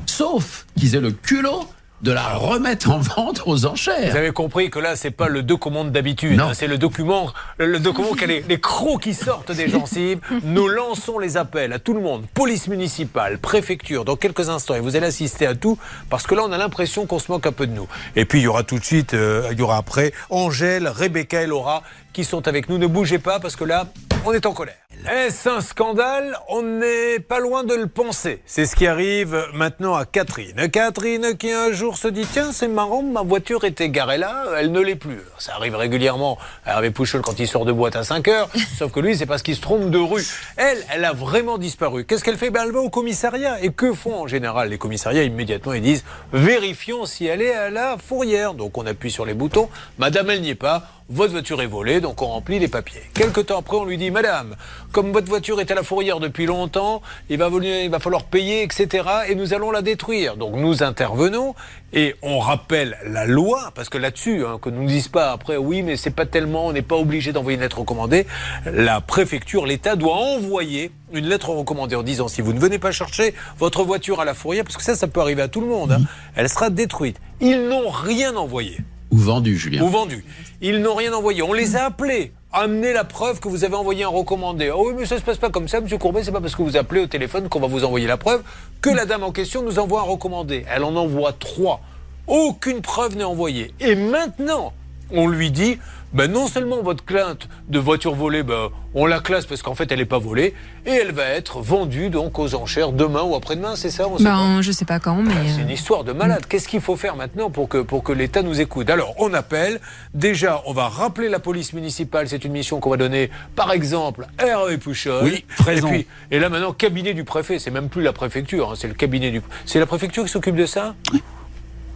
sauf 0.06 0.66
qu'ils 0.78 0.96
aient 0.96 1.02
le 1.02 1.12
culot 1.12 1.64
de 2.04 2.12
la 2.12 2.36
remettre 2.36 2.92
en 2.92 3.00
vente 3.00 3.42
aux 3.48 3.54
Vous 3.54 3.66
enchères. 3.66 4.16
avez 4.16 4.32
compris 4.32 4.70
que 4.70 4.78
là, 4.78 4.96
c'est 4.96 5.10
pas 5.10 5.30
le 5.30 5.42
document 5.42 5.84
d'habitude. 5.84 6.38
Non. 6.38 6.50
hein, 6.50 6.54
c'est 6.54 6.68
le 6.68 6.78
document, 6.78 7.34
le 7.58 7.80
document 7.80 8.14
qui 8.14 8.24
a 8.26 8.28
les, 8.28 8.46
les 8.48 8.60
crocs 8.60 9.02
qui 9.02 9.16
sortent 9.16 9.52
des 9.52 9.68
gencives. 9.68 10.20
Nous 10.44 10.68
lançons 10.68 11.18
les 11.18 11.38
appels 11.38 11.74
à 11.74 11.80
tout 11.80 11.96
le 11.96 12.02
monde. 12.02 12.26
Police 12.36 12.68
municipale, 12.68 13.40
préfecture, 13.40 14.06
dans 14.06 14.16
quelques 14.16 14.48
instants. 14.50 14.76
Et 14.76 14.80
vous 14.80 14.96
allez 14.96 15.08
assister 15.08 15.48
à 15.48 15.56
tout 15.56 15.80
parce 16.08 16.28
que 16.28 16.36
là, 16.36 16.44
on 16.46 16.52
a 16.52 16.58
l'impression 16.60 17.08
qu'on 17.08 17.18
se 17.18 17.32
moque 17.32 17.48
un 17.48 17.52
peu 17.52 17.66
de 17.66 17.74
nous. 17.74 17.88
Et 18.16 18.26
puis, 18.26 18.42
il 18.42 18.44
y 18.44 18.48
aura 18.48 18.62
tout 18.62 18.78
de 18.78 18.86
suite, 18.86 19.16
euh, 19.16 19.48
il 19.52 19.58
y 19.58 19.64
aura 19.64 19.78
après 19.78 20.14
Angèle, 20.30 20.88
Rebecca 20.88 21.42
et 21.42 21.48
Laura 21.48 21.82
qui 22.14 22.24
sont 22.26 22.48
avec 22.48 22.70
nous. 22.70 22.78
Ne 22.78 22.86
bougez 22.86 23.18
pas 23.18 23.40
parce 23.40 23.56
que 23.56 23.64
là, 23.64 23.88
on 24.24 24.34
est 24.34 24.46
en 24.46 24.54
colère. 24.54 24.76
Est-ce 25.06 25.48
un 25.48 25.62
scandale 25.62 26.38
On 26.50 26.64
n'est 26.64 27.20
pas 27.20 27.40
loin 27.40 27.64
de 27.64 27.74
le 27.74 27.88
penser. 27.88 28.42
C'est 28.46 28.66
ce 28.66 28.76
qui 28.76 28.88
arrive 28.88 29.38
maintenant 29.54 29.96
à 29.96 30.06
Catherine. 30.06 30.70
Catherine 30.70 31.38
qui 31.38 31.52
un 31.52 31.72
jour 31.72 31.98
se 31.98 32.08
dit 32.08 32.26
Tiens, 32.30 32.52
c'est 32.52 32.68
marrant, 32.68 33.04
ma 33.04 33.22
voiture 33.22 33.64
était 33.64 33.90
garée 33.90 34.18
là, 34.18 34.44
elle 34.58 34.72
ne 34.72 34.82
l'est 34.82 34.96
plus. 34.96 35.22
Ça 35.38 35.54
arrive 35.56 35.76
régulièrement 35.76 36.38
à 36.66 36.74
Hervé 36.74 36.92
Pouchol 36.92 37.22
quand 37.22 37.40
il 37.40 37.48
sort 37.48 37.64
de 37.64 37.72
boîte 37.72 37.96
à 37.96 38.04
5 38.04 38.28
heures, 38.28 38.50
sauf 38.78 38.92
que 38.92 39.00
lui, 39.00 39.16
c'est 39.16 39.26
parce 39.26 39.44
qu'il 39.44 39.56
se 39.56 39.62
trompe 39.62 39.90
de 39.92 39.98
rue. 39.98 40.26
Elle, 40.58 40.84
elle 40.94 41.06
a 41.06 41.14
vraiment 41.14 41.58
disparu. 41.58 42.04
Qu'est-ce 42.04 42.24
qu'elle 42.24 42.38
fait? 42.38 42.50
Ben, 42.50 42.64
Elle 42.66 42.74
va 42.74 42.80
au 42.80 42.90
commissariat. 42.90 43.62
Et 43.62 43.72
que 43.72 43.94
font 43.94 44.24
en 44.24 44.28
général 44.28 44.70
les 44.70 44.78
commissariats? 44.78 45.24
Immédiatement, 45.24 45.74
ils 45.74 45.82
disent 45.82 46.04
Vérifions 46.34 47.06
si 47.06 47.28
elle 47.28 47.42
est 47.42 47.54
à 47.54 47.70
la 47.70 47.98
fourrière. 47.98 48.56
Donc 48.56 48.78
on 48.78 48.86
appuie 48.86 49.12
sur 49.12 49.26
les 49.26 49.34
boutons. 49.36 49.70
Madame, 50.00 50.30
elle 50.32 50.42
n'y 50.42 50.50
est 50.50 50.56
pas 50.56 50.84
votre 51.10 51.32
voiture 51.32 51.62
est 51.62 51.68
volée, 51.68 52.02
donc 52.02 52.22
on 52.22 52.28
remplit 52.28 52.60
les 52.60 52.68
papiers. 52.68 53.02
Quelque 53.14 53.40
temps 53.40 53.60
après, 53.60 53.78
on 53.78 53.86
lui 53.86 53.98
dit, 53.98 54.12
Madame, 54.12 54.56
comme 54.92 55.12
votre 55.12 55.28
voiture 55.28 55.62
est 55.62 55.72
à 55.72 55.76
la 55.76 55.84
fourrière 55.84 56.20
depuis 56.20 56.46
longtemps, 56.46 57.02
il 57.30 57.38
va, 57.38 57.50
il 57.62 57.90
va 57.90 58.00
falloir 58.00 58.26
payer, 58.26 58.64
etc. 58.64 59.08
Et 59.30 59.36
nous 59.36 59.54
allons 59.54 59.72
la 59.72 59.82
détruire. 59.82 60.36
Donc 60.36 60.56
nous 60.56 60.84
intervenons 60.84 61.56
et 61.94 62.16
on 62.22 62.40
rappelle 62.40 62.98
la 63.06 63.26
loi, 63.26 63.72
parce 63.74 63.88
que 63.88 63.98
là-dessus, 63.98 64.46
hein, 64.46 64.60
que 64.62 64.70
nous 64.70 64.84
ne 64.84 64.88
disent 64.88 65.08
pas 65.08 65.32
après, 65.32 65.56
oui, 65.56 65.82
mais 65.82 65.96
c'est 65.96 66.12
pas 66.12 66.26
tellement, 66.26 66.68
on 66.68 66.74
n'est 66.74 66.82
pas 66.82 66.98
obligé 66.98 67.32
d'envoyer 67.32 67.56
une 67.56 67.62
lettre 67.62 67.80
recommandée. 67.80 68.28
La 68.66 69.00
préfecture, 69.00 69.66
l'État 69.66 69.96
doit 69.96 70.16
envoyer 70.16 70.92
une 71.14 71.28
lettre 71.28 71.52
recommandée 71.52 71.96
en 71.96 72.04
disant, 72.04 72.28
si 72.28 72.42
vous 72.42 72.52
ne 72.52 72.60
venez 72.60 72.80
pas 72.80 72.92
chercher 72.92 73.34
votre 73.58 73.84
voiture 73.84 74.20
à 74.20 74.26
la 74.26 74.34
fourrière, 74.34 74.66
parce 74.66 74.76
que 74.76 74.84
ça, 74.84 74.96
ça 74.96 75.08
peut 75.08 75.22
arriver 75.22 75.42
à 75.42 75.48
tout 75.48 75.62
le 75.62 75.68
monde, 75.68 75.94
hein, 75.94 76.02
elle 76.36 76.50
sera 76.50 76.70
détruite. 76.70 77.18
Ils 77.40 77.70
n'ont 77.70 77.90
rien 77.90 78.36
envoyé 78.36 78.80
Ou 79.12 79.18
vendu, 79.18 79.58
Julien. 79.58 79.84
ou 79.84 79.90
vendu. 79.90 80.24
Ils 80.62 80.80
n'ont 80.82 80.96
rien 80.96 81.14
envoyé. 81.14 81.42
On 81.42 81.54
les 81.54 81.76
a 81.76 81.86
appelés. 81.86 82.34
Amenez 82.52 82.94
la 82.94 83.04
preuve 83.04 83.40
que 83.40 83.48
vous 83.48 83.64
avez 83.64 83.76
envoyé 83.76 84.04
un 84.04 84.10
recommandé. 84.10 84.72
Oh 84.74 84.86
oui, 84.88 84.94
mais 84.98 85.06
ça 85.06 85.18
se 85.18 85.22
passe 85.22 85.38
pas 85.38 85.50
comme 85.50 85.68
ça, 85.68 85.80
Monsieur 85.82 85.98
Courbet. 85.98 86.24
C'est 86.24 86.32
pas 86.32 86.42
parce 86.42 86.56
que 86.56 86.62
vous 86.62 86.78
appelez 86.78 87.02
au 87.02 87.08
téléphone 87.08 87.50
qu'on 87.50 87.60
va 87.60 87.68
vous 87.68 87.84
envoyer 87.84 88.08
la 88.08 88.18
preuve 88.18 88.42
que 88.82 88.90
la 88.90 89.06
dame 89.06 89.24
en 89.24 89.32
question 89.32 89.62
nous 89.64 89.80
envoie 89.80 90.02
un 90.02 90.06
recommandé. 90.06 90.66
Elle 90.74 90.84
en 90.84 90.96
envoie 90.96 91.34
trois. 91.34 91.82
Aucune 92.26 92.82
preuve 92.82 93.16
n'est 93.16 93.24
envoyée. 93.24 93.72
Et 93.80 93.96
maintenant, 93.96 94.74
on 95.12 95.28
lui 95.28 95.52
dit, 95.52 95.78
ben 96.14 96.32
non 96.32 96.48
seulement 96.48 96.82
votre 96.82 97.04
plainte 97.04 97.48
de 97.70 97.80
voiture 97.80 98.16
volée, 98.16 98.44
ben, 98.44 98.70
on 98.94 99.06
la 99.06 99.20
classe 99.20 99.46
parce 99.46 99.62
qu'en 99.62 99.76
fait 99.76 99.92
elle 99.92 100.00
n'est 100.00 100.06
pas 100.06 100.20
volée, 100.20 100.54
et 100.86 100.92
elle 100.92 101.12
va 101.12 101.26
être 101.26 101.60
vendue 101.60 102.10
donc 102.10 102.40
aux 102.40 102.56
enchères 102.56 102.92
demain 102.92 103.22
ou 103.22 103.36
après-demain, 103.36 103.76
c'est 103.76 103.90
ça 103.90 104.08
on 104.08 104.18
sait 104.18 104.24
pas. 104.24 104.32
Ben, 104.32 104.62
je 104.62 104.72
sais 104.72 104.86
pas 104.86 105.00
quand, 105.00 105.22
mais. 105.22 105.34
C'est 105.56 105.62
une 105.62 105.70
euh, 105.70 105.74
histoire 105.74 106.04
de 106.04 106.14
malade. 106.14 106.46
Qu'est-ce 106.48 106.68
qu'il 106.68 106.82
faut 106.82 106.96
faire 106.96 107.16
maintenant 107.16 107.50
pour 107.50 107.70
que, 107.70 107.80
pour 107.80 108.04
que 108.04 108.12
l'État 108.12 108.42
nous 108.42 108.60
écoute? 108.62 108.90
Alors, 108.90 109.14
on 109.18 109.34
appelle. 109.34 109.80
Déjà, 110.14 110.62
on 110.66 110.74
va 110.74 110.88
rappeler 110.88 111.30
la 111.30 111.40
police 111.40 111.74
municipale. 111.74 112.28
C'est 112.28 112.44
une 112.46 112.52
mission 112.52 112.80
qu'on 112.80 112.90
va 112.90 112.98
donner, 112.98 113.30
par 113.56 113.72
exemple, 113.72 114.28
à 114.38 114.48
Hervé 114.48 114.78
Pouchol. 114.78 115.24
Oui, 115.24 115.46
présent. 115.58 115.88
Et, 115.88 115.92
puis, 115.92 116.08
et 116.32 116.40
là, 116.40 116.50
maintenant, 116.50 116.74
cabinet 116.74 117.14
du 117.14 117.24
préfet. 117.24 117.60
C'est 117.60 117.72
même 117.72 117.90
plus 117.90 118.02
la 118.02 118.14
préfecture. 118.14 118.72
hein, 118.72 118.76
c'est 118.76 118.88
le 118.88 118.94
cabinet 118.94 119.32
du. 119.32 119.42
C'est 119.66 119.80
la 119.80 119.86
préfecture 119.86 120.24
qui 120.24 120.30
s'occupe 120.30 120.56
de 120.56 120.66
ça? 120.66 120.96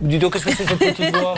Dis 0.01 0.17
donc, 0.17 0.33
qu'est-ce 0.33 0.45
que 0.45 0.55
c'est 0.55 0.65
cette 0.67 0.79
petite 0.79 1.15
voix 1.15 1.35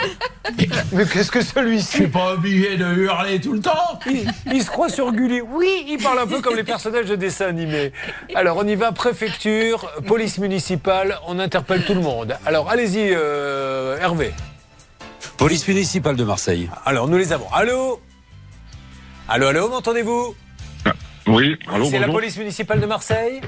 Mais 0.93 1.05
qu'est-ce 1.05 1.31
que 1.31 1.39
Je 1.41 1.45
suis 1.45 1.53
celui-ci 1.53 2.07
pas 2.07 2.33
obligé 2.33 2.77
de 2.77 2.85
hurler 2.85 3.39
tout 3.41 3.53
le 3.53 3.59
temps. 3.59 3.99
il, 4.09 4.25
il 4.53 4.63
se 4.63 4.69
croit 4.69 4.87
sur 4.89 5.11
Gulli. 5.11 5.41
Oui, 5.41 5.85
il 5.87 5.97
parle 5.97 6.19
un 6.19 6.27
peu 6.27 6.39
comme 6.41 6.55
les 6.55 6.63
personnages 6.63 7.07
de 7.07 7.15
dessins 7.15 7.47
animés. 7.47 7.91
Alors, 8.35 8.57
on 8.57 8.67
y 8.67 8.75
va, 8.75 8.91
préfecture, 8.93 9.91
police 10.07 10.37
municipale, 10.37 11.19
on 11.27 11.39
interpelle 11.39 11.83
tout 11.83 11.93
le 11.93 12.01
monde. 12.01 12.37
Alors, 12.45 12.69
allez-y, 12.69 13.11
euh, 13.13 13.97
Hervé. 13.99 14.33
Police 15.37 15.67
municipale 15.67 16.15
de 16.15 16.23
Marseille. 16.23 16.69
Alors, 16.85 17.07
nous 17.09 17.17
les 17.17 17.33
avons. 17.33 17.51
Allô? 17.51 17.99
Allô, 19.27 19.47
allô, 19.47 19.69
m'entendez-vous? 19.69 20.35
Oui, 21.27 21.57
allô, 21.73 21.85
C'est 21.85 21.99
la 21.99 22.07
police 22.07 22.37
municipale 22.37 22.79
de 22.79 22.85
Marseille? 22.85 23.41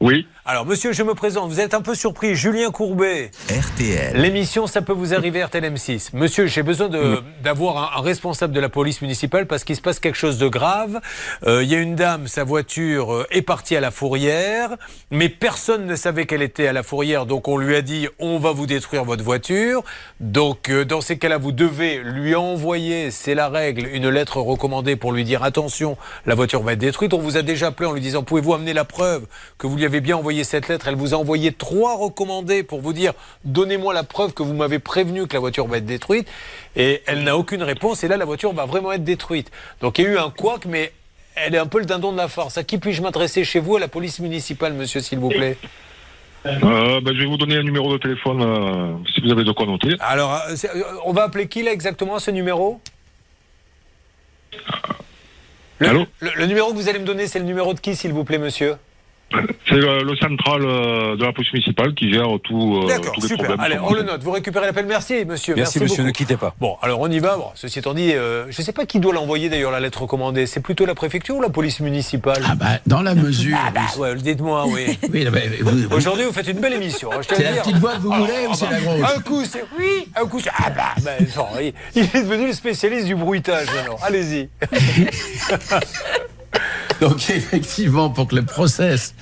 Oui, 0.00 0.28
Alors, 0.44 0.64
monsieur, 0.64 0.92
je 0.92 1.02
me 1.02 1.14
présente. 1.14 1.50
Vous 1.50 1.58
êtes 1.58 1.74
un 1.74 1.80
peu 1.82 1.96
surpris. 1.96 2.36
Julien 2.36 2.70
Courbet. 2.70 3.32
RTL. 3.50 4.16
L'émission, 4.16 4.68
ça 4.68 4.80
peut 4.80 4.92
vous 4.92 5.12
arriver 5.12 5.42
RTL 5.42 5.64
M6. 5.64 6.10
Monsieur, 6.12 6.46
j'ai 6.46 6.62
besoin 6.62 6.88
d'avoir 7.42 7.94
un, 7.96 7.98
un 7.98 8.02
responsable 8.02 8.52
de 8.52 8.60
la 8.60 8.68
police 8.68 9.02
municipale 9.02 9.46
parce 9.48 9.64
qu'il 9.64 9.74
se 9.74 9.80
passe 9.80 9.98
quelque 9.98 10.14
chose 10.16 10.38
de 10.38 10.46
grave. 10.46 11.00
Euh, 11.48 11.64
Il 11.64 11.68
y 11.68 11.74
a 11.74 11.78
une 11.78 11.96
dame, 11.96 12.28
sa 12.28 12.44
voiture 12.44 13.12
euh, 13.12 13.26
est 13.32 13.42
partie 13.42 13.74
à 13.74 13.80
la 13.80 13.90
fourrière, 13.90 14.70
mais 15.10 15.28
personne 15.28 15.84
ne 15.86 15.96
savait 15.96 16.26
qu'elle 16.26 16.42
était 16.42 16.68
à 16.68 16.72
la 16.72 16.84
fourrière, 16.84 17.26
donc 17.26 17.48
on 17.48 17.56
lui 17.56 17.74
a 17.74 17.82
dit 17.82 18.06
on 18.20 18.38
va 18.38 18.52
vous 18.52 18.66
détruire 18.66 19.04
votre 19.04 19.24
voiture. 19.24 19.82
Donc 20.20 20.70
euh, 20.70 20.84
dans 20.84 21.00
ces 21.00 21.18
cas-là, 21.18 21.38
vous 21.38 21.52
devez 21.52 21.98
lui 22.04 22.36
envoyer, 22.36 23.10
c'est 23.10 23.34
la 23.34 23.48
règle, 23.48 23.88
une 23.92 24.08
lettre 24.08 24.36
recommandée 24.38 24.94
pour 24.94 25.10
lui 25.12 25.24
dire 25.24 25.42
attention, 25.42 25.96
la 26.24 26.36
voiture 26.36 26.62
va 26.62 26.74
être 26.74 26.78
détruite. 26.78 27.12
On 27.14 27.18
vous 27.18 27.36
a 27.36 27.42
déjà 27.42 27.66
appelé 27.66 27.88
en 27.88 27.92
lui 27.92 28.00
disant 28.00 28.22
pouvez-vous 28.22 28.54
amener 28.54 28.72
la 28.74 28.84
preuve 28.84 29.26
que 29.58 29.66
vous 29.66 29.76
lui 29.76 29.87
avez 29.88 30.00
bien 30.00 30.16
envoyé 30.16 30.44
cette 30.44 30.68
lettre 30.68 30.86
Elle 30.88 30.94
vous 30.94 31.12
a 31.14 31.16
envoyé 31.16 31.52
trois 31.52 31.96
recommandés 31.96 32.62
pour 32.62 32.80
vous 32.80 32.92
dire 32.92 33.12
donnez-moi 33.44 33.92
la 33.92 34.04
preuve 34.04 34.32
que 34.32 34.42
vous 34.42 34.54
m'avez 34.54 34.78
prévenu 34.78 35.26
que 35.26 35.34
la 35.34 35.40
voiture 35.40 35.66
va 35.66 35.78
être 35.78 35.86
détruite. 35.86 36.28
Et 36.76 37.02
elle 37.06 37.24
n'a 37.24 37.36
aucune 37.36 37.62
réponse. 37.62 38.04
Et 38.04 38.08
là, 38.08 38.16
la 38.16 38.24
voiture 38.24 38.52
va 38.52 38.64
vraiment 38.66 38.92
être 38.92 39.04
détruite. 39.04 39.50
Donc 39.80 39.98
il 39.98 40.04
y 40.04 40.06
a 40.06 40.10
eu 40.10 40.18
un 40.18 40.30
couac, 40.30 40.64
mais 40.66 40.92
elle 41.34 41.54
est 41.54 41.58
un 41.58 41.66
peu 41.66 41.78
le 41.80 41.84
dindon 41.86 42.12
de 42.12 42.16
la 42.16 42.28
farce. 42.28 42.56
À 42.58 42.64
qui 42.64 42.78
puis-je 42.78 43.02
m'adresser 43.02 43.44
chez 43.44 43.60
vous, 43.60 43.76
à 43.76 43.80
la 43.80 43.88
police 43.88 44.18
municipale, 44.20 44.72
monsieur, 44.74 45.00
s'il 45.00 45.18
vous 45.18 45.28
plaît? 45.30 45.56
Euh, 46.46 47.00
ben, 47.00 47.14
je 47.14 47.18
vais 47.20 47.26
vous 47.26 47.36
donner 47.36 47.56
un 47.56 47.62
numéro 47.62 47.92
de 47.92 47.98
téléphone 47.98 48.42
euh, 48.42 48.94
si 49.14 49.20
vous 49.20 49.30
avez 49.32 49.42
de 49.44 49.50
quoi 49.52 49.66
noter. 49.66 49.94
Alors, 50.00 50.40
euh, 50.48 50.82
on 51.04 51.12
va 51.12 51.24
appeler 51.24 51.48
qui 51.48 51.62
là 51.62 51.72
exactement 51.72 52.18
ce 52.20 52.30
numéro? 52.30 52.80
Le, 55.80 55.88
Allô? 55.88 56.06
le- 56.20 56.30
le 56.36 56.46
numéro 56.46 56.70
que 56.70 56.76
vous 56.76 56.88
allez 56.88 56.98
me 56.98 57.04
donner, 57.04 57.26
c'est 57.26 57.38
le 57.38 57.44
numéro 57.44 57.74
de 57.74 57.80
qui, 57.80 57.94
s'il 57.96 58.12
vous 58.12 58.24
plaît, 58.24 58.38
monsieur? 58.38 58.76
C'est 59.68 59.74
le, 59.76 60.02
le 60.02 60.16
central 60.16 60.62
euh, 60.64 61.16
de 61.16 61.24
la 61.24 61.32
police 61.32 61.52
municipale 61.52 61.92
qui 61.94 62.10
gère 62.12 62.26
tout, 62.42 62.80
euh, 62.84 62.88
D'accord, 62.88 63.12
tous 63.12 63.20
les 63.22 63.28
super. 63.28 63.44
problèmes. 63.46 63.60
Allez, 63.60 63.78
on 63.78 63.92
le 63.92 64.02
note. 64.02 64.22
Vous 64.22 64.30
récupérez 64.30 64.66
l'appel. 64.66 64.86
Merci, 64.86 65.24
monsieur. 65.26 65.54
Merci, 65.56 65.78
monsieur, 65.80 66.04
ne 66.04 66.10
quittez 66.10 66.36
pas. 66.36 66.54
Bon, 66.60 66.76
alors 66.80 67.00
on 67.00 67.10
y 67.10 67.18
va. 67.18 67.36
Bon, 67.36 67.48
ceci 67.54 67.78
étant 67.80 67.92
dit, 67.92 68.12
euh, 68.14 68.44
je 68.50 68.60
ne 68.60 68.64
sais 68.64 68.72
pas 68.72 68.86
qui 68.86 68.98
doit 68.98 69.12
l'envoyer 69.12 69.48
d'ailleurs, 69.50 69.70
la 69.70 69.80
lettre 69.80 70.02
recommandée. 70.02 70.46
C'est 70.46 70.60
plutôt 70.60 70.86
la 70.86 70.94
préfecture 70.94 71.36
ou 71.36 71.42
la 71.42 71.50
police 71.50 71.80
municipale? 71.80 72.42
Ah 72.48 72.54
bah, 72.54 72.66
dans 72.86 73.02
la 73.02 73.14
mesure. 73.16 73.58
Ah 73.60 73.70
bah, 73.70 73.80
ouais, 73.98 74.14
dites-moi, 74.16 74.64
oui. 74.68 74.98
Oui, 75.12 75.24
là, 75.24 75.30
bah, 75.30 75.40
vous- 75.60 75.70
vous- 75.88 75.96
Aujourd'hui, 75.96 76.24
vous 76.24 76.32
faites 76.32 76.48
une 76.48 76.60
belle 76.60 76.74
émission. 76.74 77.10
hein, 77.12 77.18
je 77.22 77.28
c'est 77.34 77.38
le 77.38 77.44
la 77.44 77.52
dire. 77.52 77.62
petite 77.62 77.76
voix 77.76 77.94
que 77.94 78.00
vous 78.00 78.12
voulez 78.12 78.46
ou 78.50 78.54
c'est 78.54 78.70
la 78.70 78.80
grosse 78.80 79.00
Un 79.16 79.20
coup, 79.20 79.44
c'est 79.44 79.64
oui. 79.78 80.08
Un 80.16 80.26
coup, 80.26 80.40
c'est 80.40 80.50
ah 80.56 80.70
bah. 80.70 80.94
bah, 81.02 81.10
non, 81.36 81.46
il, 81.60 81.72
il 81.94 82.02
est 82.04 82.22
devenu 82.22 82.46
le 82.46 82.52
spécialiste 82.52 83.06
du 83.06 83.14
bruitage 83.16 83.66
maintenant. 83.74 83.96
Allez-y. 84.02 84.48
Donc 87.00 87.30
effectivement, 87.30 88.10
pour 88.10 88.28
que 88.28 88.34
le 88.36 88.44
process 88.44 89.14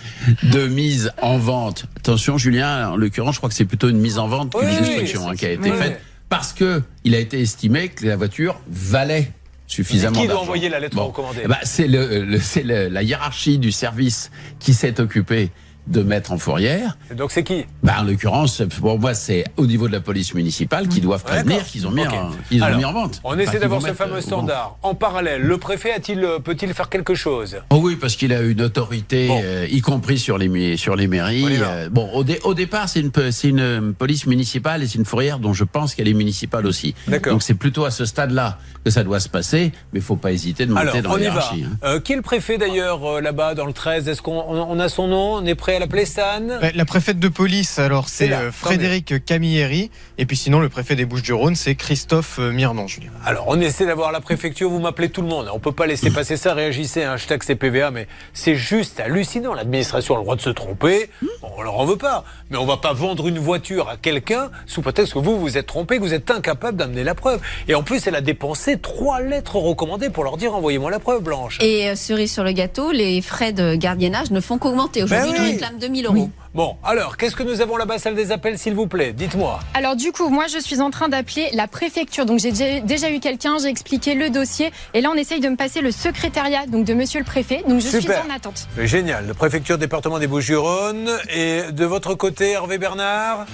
de 0.42 0.66
mise 0.66 1.12
en 1.20 1.38
vente, 1.38 1.86
attention 1.96 2.38
Julien, 2.38 2.90
en 2.90 2.96
l'occurrence, 2.96 3.34
je 3.34 3.40
crois 3.40 3.48
que 3.50 3.54
c'est 3.54 3.64
plutôt 3.64 3.88
une 3.88 3.98
mise 3.98 4.18
en 4.18 4.28
vente 4.28 4.52
qu'une 4.52 4.68
Oui, 4.68 4.76
destruction 4.76 5.28
hein, 5.28 5.34
qui 5.36 5.46
a 5.46 5.50
été 5.52 5.70
oui. 5.70 5.76
faite, 5.76 6.00
parce 6.28 6.52
que 6.52 6.82
il 7.04 7.14
a 7.14 7.18
été 7.18 7.40
estimé 7.40 7.88
que 7.88 8.06
la 8.06 8.16
voiture 8.16 8.60
valait 8.68 9.30
suffisamment 9.66 10.20
Mais 10.20 10.26
qui 10.26 10.32
doit 10.32 10.40
envoyer 10.40 10.68
la 10.68 10.78
lettre 10.80 10.98
recommandée? 11.00 11.40
Eh 11.44 11.48
ben, 11.48 11.56
C'est 11.64 11.88
le, 11.88 12.24
le- 12.24 12.88
la 12.88 13.02
hiérarchie 13.02 13.58
du 13.58 13.72
service 13.72 14.30
qui 14.60 14.74
s'est 14.74 15.00
occupé 15.00 15.50
de 15.86 16.02
mettre 16.02 16.32
en 16.32 16.38
fourrière. 16.38 16.96
Donc 17.16 17.30
c'est 17.30 17.42
qui 17.44 17.64
Bah, 17.82 17.96
en 18.00 18.04
l'occurrence, 18.04 18.62
pour 18.80 18.98
moi, 18.98 19.14
c'est 19.14 19.44
au 19.56 19.66
niveau 19.66 19.86
de 19.86 19.92
la 19.92 20.00
police 20.00 20.34
municipale 20.34 20.88
qui 20.88 21.00
doivent 21.00 21.22
prévenir 21.22 21.64
qu'ils 21.64 21.86
ont 21.86 21.90
mis, 21.90 22.06
en, 22.06 22.30
ont 22.30 22.62
Alors, 22.62 22.78
mis 22.78 22.84
en 22.84 22.92
vente. 22.92 23.20
On 23.24 23.38
essaie 23.38 23.58
d'avoir 23.58 23.80
ce 23.82 23.92
fameux 23.92 24.16
euh, 24.16 24.20
standard. 24.20 24.76
En 24.82 24.94
parallèle, 24.94 25.42
le 25.42 25.58
préfet 25.58 25.92
a-t-il, 25.92 26.24
euh, 26.24 26.38
peut-il 26.40 26.72
faire 26.74 26.88
quelque 26.88 27.14
chose 27.14 27.58
Oh 27.70 27.80
oui, 27.82 27.96
parce 27.96 28.16
qu'il 28.16 28.32
a 28.32 28.40
une 28.42 28.62
autorité, 28.62 29.28
Bon. 29.28 29.40
euh, 29.44 29.66
y 29.70 29.80
compris 29.80 30.18
sur 30.18 30.38
les, 30.38 30.76
sur 30.76 30.96
les 30.96 31.06
mairies. 31.06 31.44
Euh, 31.60 31.88
bon, 31.90 32.10
au, 32.12 32.24
dé- 32.24 32.40
au 32.44 32.54
départ, 32.54 32.88
c'est 32.88 33.00
une, 33.00 33.12
une 33.60 33.94
police 33.94 34.26
municipale 34.26 34.82
et 34.82 34.86
c'est 34.88 34.98
une 34.98 35.04
fourrière 35.04 35.38
dont 35.38 35.52
je 35.52 35.64
pense 35.64 35.94
qu'elle 35.94 36.08
est 36.08 36.14
municipale 36.14 36.66
aussi. 36.66 36.94
Donc 37.24 37.42
c'est 37.42 37.54
plutôt 37.54 37.84
à 37.84 37.90
ce 37.90 38.04
stade-là 38.04 38.58
que 38.84 38.90
ça 38.90 39.04
doit 39.04 39.20
se 39.20 39.28
passer, 39.28 39.72
mais 39.92 40.00
il 40.00 40.02
faut 40.02 40.16
pas 40.16 40.32
hésiter 40.32 40.66
de 40.66 40.72
monter 40.72 40.88
Alors, 40.88 41.02
dans 41.02 41.16
la 41.16 41.22
hiérarchie. 41.22 41.64
hein. 41.64 41.76
Euh, 41.84 42.00
qui 42.00 42.12
est 42.12 42.16
le 42.16 42.22
préfet 42.22 42.58
d'ailleurs 42.58 43.20
là-bas 43.20 43.54
dans 43.54 43.66
le 43.66 43.72
13 43.72 44.08
Est-ce 44.08 44.22
qu'on 44.22 44.38
on- 44.38 44.66
on 44.70 44.78
a 44.80 44.88
son 44.88 45.08
nom 45.08 45.34
On 45.34 45.44
est 45.46 45.54
prêt 45.54 45.75
à 45.76 45.86
la 45.86 46.06
Stan 46.06 46.42
Ouais, 46.62 46.72
La 46.74 46.84
préfète 46.84 47.18
de 47.18 47.28
police, 47.28 47.78
alors 47.78 48.08
C'est 48.08 48.32
euh, 48.32 48.50
Frédéric 48.50 49.24
Camilleri. 49.24 49.90
Et 50.18 50.26
puis 50.26 50.36
sinon, 50.36 50.60
le 50.60 50.68
préfet 50.68 50.96
des 50.96 51.04
Bouches-du-Rhône, 51.04 51.54
c'est 51.54 51.74
Christophe 51.74 52.38
euh, 52.38 52.50
Mirnon, 52.52 52.86
Julien. 52.86 53.10
Alors, 53.24 53.44
on 53.48 53.60
essaie 53.60 53.86
d'avoir 53.86 54.12
la 54.12 54.20
préfecture, 54.20 54.70
vous 54.70 54.80
m'appelez 54.80 55.10
tout 55.10 55.22
le 55.22 55.28
monde. 55.28 55.50
On 55.52 55.58
peut 55.58 55.72
pas 55.72 55.86
laisser 55.86 56.10
passer 56.10 56.36
ça, 56.36 56.54
réagissez, 56.54 57.04
hein, 57.04 57.12
hashtag 57.12 57.42
CPVA, 57.42 57.90
mais 57.90 58.06
c'est 58.32 58.56
juste 58.56 59.00
hallucinant. 59.00 59.54
L'administration 59.54 60.14
a 60.14 60.18
le 60.18 60.22
droit 60.24 60.36
de 60.36 60.40
se 60.40 60.50
tromper, 60.50 61.10
Bon, 61.42 61.48
on 61.56 61.62
leur 61.62 61.78
en 61.78 61.84
veut 61.84 61.96
pas. 61.96 62.24
Mais 62.50 62.56
on 62.56 62.66
va 62.66 62.76
pas 62.76 62.92
vendre 62.92 63.26
une 63.28 63.38
voiture 63.38 63.88
à 63.88 63.96
quelqu'un 63.96 64.50
sous 64.66 64.80
prétexte 64.82 65.14
que 65.14 65.18
vous 65.18 65.38
vous 65.38 65.58
êtes 65.58 65.66
trompé, 65.66 65.96
que 65.96 66.02
vous 66.02 66.14
êtes 66.14 66.30
incapable 66.30 66.78
d'amener 66.78 67.04
la 67.04 67.14
preuve. 67.14 67.40
Et 67.68 67.74
en 67.74 67.82
plus, 67.82 68.06
elle 68.06 68.14
a 68.14 68.20
dépensé 68.20 68.78
trois 68.78 69.20
lettres 69.20 69.56
recommandées 69.56 70.10
pour 70.10 70.24
leur 70.24 70.36
dire 70.36 70.54
envoyez-moi 70.54 70.90
la 70.90 70.98
preuve, 70.98 71.22
Blanche. 71.22 71.58
Et 71.60 71.88
euh, 71.88 71.96
cerise 71.96 72.32
sur 72.32 72.44
le 72.44 72.52
gâteau, 72.52 72.92
les 72.92 73.20
frais 73.20 73.52
de 73.52 73.74
gardiennage 73.74 74.30
ne 74.30 74.40
font 74.40 74.58
qu'augmenter. 74.58 75.02
Aujourd'hui, 75.02 75.32
Ben 75.32 75.42
oui. 75.42 75.58
Réclament 75.66 75.78
2000 75.80 76.06
euros. 76.06 76.30
Bon, 76.54 76.76
alors, 76.82 77.16
qu'est-ce 77.16 77.36
que 77.36 77.42
nous 77.42 77.60
avons 77.60 77.76
là-bas, 77.76 77.98
salle 77.98 78.14
des 78.14 78.32
appels, 78.32 78.58
s'il 78.58 78.74
vous 78.74 78.86
plaît? 78.86 79.12
Dites-moi. 79.12 79.60
Alors 79.74 79.94
du 79.96 80.12
coup, 80.12 80.28
moi 80.30 80.46
je 80.46 80.58
suis 80.58 80.80
en 80.80 80.90
train 80.90 81.08
d'appeler 81.08 81.48
la 81.52 81.66
préfecture. 81.66 82.24
Donc 82.26 82.38
j'ai 82.38 82.50
déjà- 82.50 82.80
déjà 82.80 83.10
eu 83.10 83.20
quelqu'un, 83.20 83.56
j'ai 83.60 83.68
expliqué 83.68 84.14
le 84.14 84.30
dossier 84.30 84.72
et 84.94 85.00
là 85.00 85.10
on 85.12 85.16
essaye 85.16 85.40
de 85.40 85.48
me 85.48 85.56
passer 85.56 85.80
le 85.82 85.90
secrétariat 85.90 86.66
donc 86.66 86.84
de 86.86 86.94
monsieur 86.94 87.20
le 87.20 87.26
préfet. 87.26 87.62
Donc 87.68 87.80
je 87.80 87.88
Super. 87.88 88.22
suis 88.22 88.30
en 88.30 88.34
attente. 88.34 88.66
Génial. 88.78 89.26
Le 89.26 89.34
préfecture 89.34 89.78
département 89.78 90.18
des 90.18 90.26
Bouches-du-Rhône. 90.26 91.10
Et 91.34 91.62
de 91.72 91.84
votre 91.84 92.14
côté, 92.14 92.52
Hervé 92.52 92.78
Bernard, 92.78 93.46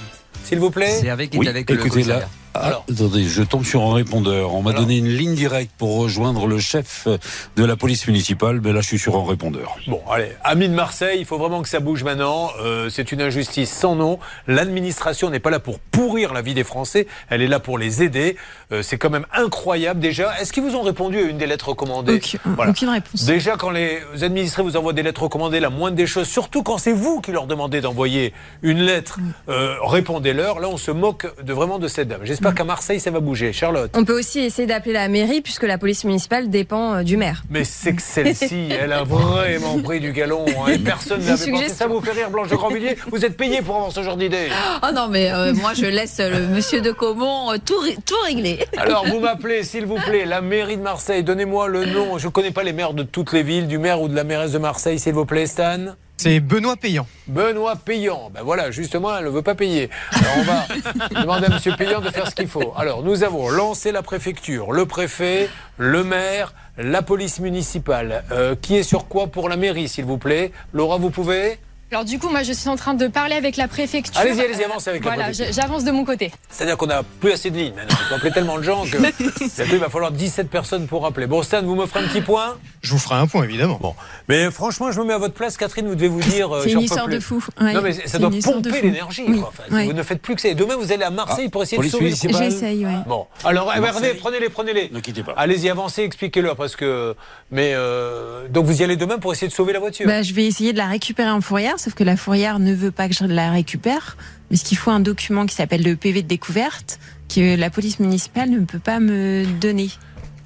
s'il 0.45 0.59
vous 0.61 0.71
plaît? 0.71 0.97
C'est 1.00 1.11
avec, 1.11 1.33
Oui, 1.37 1.49
avec 1.49 1.69
le 1.69 1.76
écoutez, 1.76 2.04
là, 2.04 2.21
Alors. 2.54 2.85
attendez, 2.90 3.25
je 3.25 3.42
tombe 3.42 3.64
sur 3.64 3.82
un 3.82 3.94
répondeur. 3.94 4.54
On 4.54 4.62
m'a 4.62 4.73
donné 4.73 4.99
une 4.99 5.09
ligne 5.09 5.35
directe 5.35 5.73
pour 5.78 5.97
rejoindre 5.99 6.47
le 6.47 6.59
chef 6.59 7.09
de 7.56 7.64
la 7.64 7.76
police 7.76 8.06
municipale, 8.06 8.61
mais 8.62 8.73
là, 8.73 8.80
je 8.80 8.87
suis 8.88 8.99
sur 8.99 9.16
un 9.16 9.26
répondeur. 9.26 9.76
Bon, 9.87 10.00
allez, 10.11 10.32
amis 10.44 10.68
de 10.68 10.75
Marseille, 10.75 11.18
il 11.21 11.25
faut 11.25 11.38
vraiment 11.38 11.62
que 11.62 11.68
ça 11.68 11.80
bouge 11.80 12.04
maintenant. 12.04 12.50
Euh, 12.62 12.90
c'est 12.90 13.12
une 13.12 13.23
injustice 13.23 13.71
sans 13.73 13.94
nom. 13.94 14.18
L'administration 14.47 15.30
n'est 15.30 15.40
pas 15.40 15.50
là 15.50 15.61
pour 15.61 15.78
pourrir 15.78 16.32
la 16.32 16.42
vie 16.42 16.54
des 16.54 16.64
Français, 16.64 17.06
elle 17.30 17.42
est 17.42 17.49
là 17.49 17.61
pour 17.61 17.78
les 17.78 18.02
aider. 18.02 18.37
Euh, 18.73 18.82
c'est 18.82 18.99
quand 18.99 19.11
même 19.11 19.26
incroyable 19.32 20.00
déjà. 20.00 20.38
Est-ce 20.40 20.52
qu'ils 20.52 20.62
vous 20.62 20.75
ont 20.76 20.82
répondu 20.82 21.18
à 21.18 21.23
une 21.23 21.38
des 21.38 21.47
lettres 21.47 21.71
recommandées 21.71 22.16
Aucune, 22.16 22.40
Voilà. 22.44 22.71
aucune 22.71 22.88
réponse. 22.88 23.25
Déjà, 23.25 23.56
quand 23.56 23.71
les 23.71 24.00
administrés 24.23 24.62
vous 24.62 24.76
envoient 24.76 24.92
des 24.92 25.02
lettres 25.02 25.23
recommandées, 25.23 25.61
la 25.61 25.71
moindre 25.71 25.97
des 25.97 26.06
choses, 26.06 26.28
surtout 26.28 26.62
quand 26.62 26.78
c'est 26.78 26.92
vous 26.92 27.21
qui 27.21 27.32
leur 27.32 27.47
demandez 27.47 27.80
d'envoyer 27.80 28.32
une 28.62 28.80
lettre, 28.80 29.18
euh, 29.49 29.76
répondez-leur. 29.82 30.61
Là, 30.61 30.68
on 30.68 30.76
se 30.76 30.90
moque 30.90 31.26
de, 31.42 31.52
vraiment 31.52 31.78
de 31.78 31.88
cette 31.88 32.09
dame. 32.09 32.21
J'espère 32.25 32.41
qu'à 32.50 32.64
Marseille, 32.64 32.99
ça 32.99 33.12
va 33.12 33.20
bouger. 33.20 33.52
Charlotte 33.52 33.92
On 33.94 34.04
peut 34.04 34.18
aussi 34.18 34.40
essayer 34.40 34.66
d'appeler 34.66 34.94
la 34.94 35.06
mairie 35.08 35.40
puisque 35.42 35.62
la 35.62 35.78
police 35.78 36.02
municipale 36.02 36.50
dépend 36.50 36.94
euh, 36.94 37.02
du 37.04 37.16
maire. 37.16 37.44
Mais 37.50 37.62
c'est 37.62 37.92
que 37.94 38.02
celle-ci, 38.02 38.68
elle 38.80 38.92
a 38.92 39.04
vraiment 39.04 39.78
pris 39.78 40.00
du 40.00 40.12
galon. 40.12 40.44
hein, 40.49 40.72
et 40.72 40.78
personne 40.78 41.20
n'avait 41.20 41.50
pensé 41.50 41.68
ça. 41.68 41.87
Vous 41.87 42.00
fait 42.00 42.11
rire, 42.12 42.30
Blanche 42.30 42.49
de 42.49 42.56
Grandvilliers? 42.56 42.96
Vous 43.11 43.25
êtes 43.25 43.37
payé 43.37 43.62
pour 43.62 43.76
avoir 43.76 43.92
ce 43.92 44.02
genre 44.02 44.16
d'idée. 44.16 44.49
Oh 44.82 44.88
non, 44.92 45.06
mais 45.08 45.30
euh, 45.32 45.52
moi 45.54 45.75
je 45.75 45.87
laisse 45.87 46.18
le 46.18 46.49
monsieur 46.49 46.80
de 46.80 46.90
Comont 46.90 47.52
euh, 47.52 47.56
tout, 47.64 47.80
tout 48.04 48.16
régler. 48.25 48.58
Alors, 48.78 49.06
vous 49.06 49.20
m'appelez, 49.20 49.62
s'il 49.62 49.87
vous 49.87 49.96
plaît, 50.00 50.25
la 50.25 50.40
mairie 50.40 50.76
de 50.78 50.82
Marseille. 50.82 51.22
Donnez-moi 51.22 51.68
le 51.68 51.84
nom. 51.84 52.18
Je 52.18 52.26
ne 52.26 52.32
connais 52.32 52.50
pas 52.50 52.62
les 52.62 52.72
maires 52.72 52.94
de 52.94 53.02
toutes 53.02 53.32
les 53.32 53.42
villes, 53.42 53.68
du 53.68 53.78
maire 53.78 54.00
ou 54.00 54.08
de 54.08 54.14
la 54.16 54.25
mairesse 54.25 54.52
de 54.52 54.58
Marseille, 54.58 54.99
s'il 54.99 55.12
vous 55.14 55.26
plaît, 55.26 55.46
Stan. 55.46 55.94
C'est 56.16 56.38
Benoît 56.40 56.76
Payan. 56.76 57.07
Benoît 57.26 57.75
Payan. 57.76 58.31
Ben 58.33 58.42
voilà, 58.42 58.71
justement, 58.71 59.16
elle 59.16 59.25
ne 59.25 59.31
veut 59.31 59.42
pas 59.42 59.57
payer. 59.57 59.90
Alors, 60.12 60.33
on 60.38 60.42
va 60.42 61.21
demander 61.23 61.47
à 61.47 61.57
M. 61.57 61.76
Payan 61.76 62.00
de 62.00 62.11
faire 62.11 62.28
ce 62.31 62.35
qu'il 62.35 62.47
faut. 62.47 62.73
Alors, 62.76 63.02
nous 63.02 63.25
avons 63.25 63.49
lancé 63.50 63.90
la 63.90 64.02
préfecture, 64.02 64.71
le 64.73 64.87
préfet, 64.87 65.49
le 65.78 66.04
maire, 66.04 66.54
la 66.78 67.02
police 67.02 67.40
municipale. 67.40 68.23
Euh, 68.31 68.54
qui 68.54 68.76
est 68.76 68.85
sur 68.85 69.09
quoi 69.09 69.26
pour 69.26 69.49
la 69.49 69.57
mairie, 69.57 69.88
s'il 69.88 70.04
vous 70.04 70.19
plaît? 70.19 70.52
Laura, 70.73 70.97
vous 70.97 71.11
pouvez? 71.11 71.59
Alors 71.92 72.04
du 72.06 72.18
coup, 72.18 72.30
moi 72.30 72.42
je 72.42 72.52
suis 72.54 72.70
en 72.70 72.76
train 72.76 72.94
de 72.94 73.06
parler 73.06 73.34
avec 73.34 73.56
la 73.58 73.68
préfecture. 73.68 74.18
Allez-y, 74.18 74.40
allez-y, 74.40 74.64
avancez 74.64 74.88
avec 74.88 75.04
la 75.04 75.11
Voilà, 75.11 75.25
préfecture. 75.25 75.52
j- 75.54 75.61
j'avance 75.61 75.84
de 75.84 75.90
mon 75.90 76.06
côté. 76.06 76.32
C'est-à-dire 76.49 76.78
qu'on 76.78 76.87
n'a 76.87 77.02
plus 77.20 77.32
assez 77.32 77.50
de 77.50 77.58
lignes 77.58 77.75
maintenant. 77.75 77.96
Faut 78.08 78.14
appeler 78.14 78.30
tellement 78.32 78.56
de 78.56 78.62
gens 78.62 78.84
que 78.84 78.96
il 79.72 79.78
va 79.78 79.90
falloir 79.90 80.11
17 80.11 80.49
personnes 80.49 80.87
pour 80.87 81.04
appeler. 81.04 81.26
Bon, 81.26 81.42
Stan, 81.42 81.62
vous 81.62 81.75
me 81.75 81.84
ferez 81.84 82.04
un 82.04 82.08
petit 82.08 82.22
point? 82.22 82.56
Je 82.80 82.92
vous 82.92 82.99
ferai 82.99 83.16
un 83.16 83.26
point, 83.26 83.44
évidemment. 83.44 83.78
Bon. 83.80 83.94
Mais 84.28 84.50
franchement, 84.50 84.90
je 84.90 85.00
me 85.00 85.06
mets 85.06 85.12
à 85.12 85.18
votre 85.18 85.34
place, 85.34 85.58
Catherine, 85.58 85.87
vous 85.87 85.94
devez 85.94 86.08
vous 86.08 86.20
dire. 86.20 86.50
euh, 86.54 86.62
C'est 86.64 86.72
une 86.72 86.80
histoire 86.80 87.08
de 87.08 87.20
fou. 87.20 87.44
Ouais. 87.61 87.75
Non, 87.75 87.82
mais 87.82 87.92
ça 87.92 88.18
doit 88.18 88.30
pomper 88.42 88.80
l'énergie. 88.80 89.25
Oui. 89.28 89.40
quoi. 89.40 89.52
Enfin, 89.56 89.75
Ouais. 89.76 89.84
Vous 89.87 89.92
ne 89.92 90.02
faites 90.02 90.22
plus 90.22 90.34
que 90.34 90.40
ça. 90.40 90.49
Et 90.49 90.54
demain, 90.54 90.76
vous 90.76 90.92
allez 90.92 91.04
à 91.04 91.11
Marseille 91.11 91.50
pour 91.50 91.62
essayer 91.62 91.80
de 91.82 91.88
sauver. 91.88 92.11
J'essaye, 92.11 92.87
ouais. 92.87 92.92
Bon, 93.06 93.26
alors 93.44 93.66
Marseille. 93.66 94.14
prenez-les, 94.18 94.49
prenez-les. 94.49 94.90
Ne 94.92 95.00
quittez 95.00 95.22
pas. 95.22 95.34
Allez-y, 95.37 95.68
avancez, 95.68 96.02
expliquez-leur 96.02 96.56
parce 96.56 96.75
que. 96.75 97.14
Mais 97.50 97.72
euh, 97.75 98.49
donc 98.49 98.64
vous 98.64 98.80
y 98.80 98.84
allez 98.84 98.96
demain 98.96 99.18
pour 99.18 99.32
essayer 99.32 99.49
de 99.49 99.52
sauver 99.52 99.75
la 99.75 99.78
voiture. 99.78 100.06
Bah, 100.06 100.22
je 100.22 100.32
vais 100.32 100.46
essayer 100.46 100.72
de 100.72 100.78
la 100.78 100.87
récupérer 100.87 101.28
en 101.30 101.40
fourrière, 101.42 101.75
sauf 101.82 101.94
que 101.94 102.04
la 102.04 102.16
fourrière 102.16 102.60
ne 102.60 102.72
veut 102.72 102.92
pas 102.92 103.08
que 103.08 103.14
je 103.14 103.24
la 103.24 103.50
récupère. 103.50 104.16
Mais 104.50 104.56
ce 104.56 104.64
qu'il 104.64 104.78
faut 104.78 104.90
un 104.90 105.00
document 105.00 105.46
qui 105.46 105.54
s'appelle 105.54 105.82
le 105.82 105.96
PV 105.96 106.22
de 106.22 106.28
découverte, 106.28 107.00
que 107.28 107.56
la 107.56 107.70
police 107.70 107.98
municipale 107.98 108.50
ne 108.50 108.60
peut 108.60 108.78
pas 108.78 109.00
me 109.00 109.44
donner. 109.60 109.90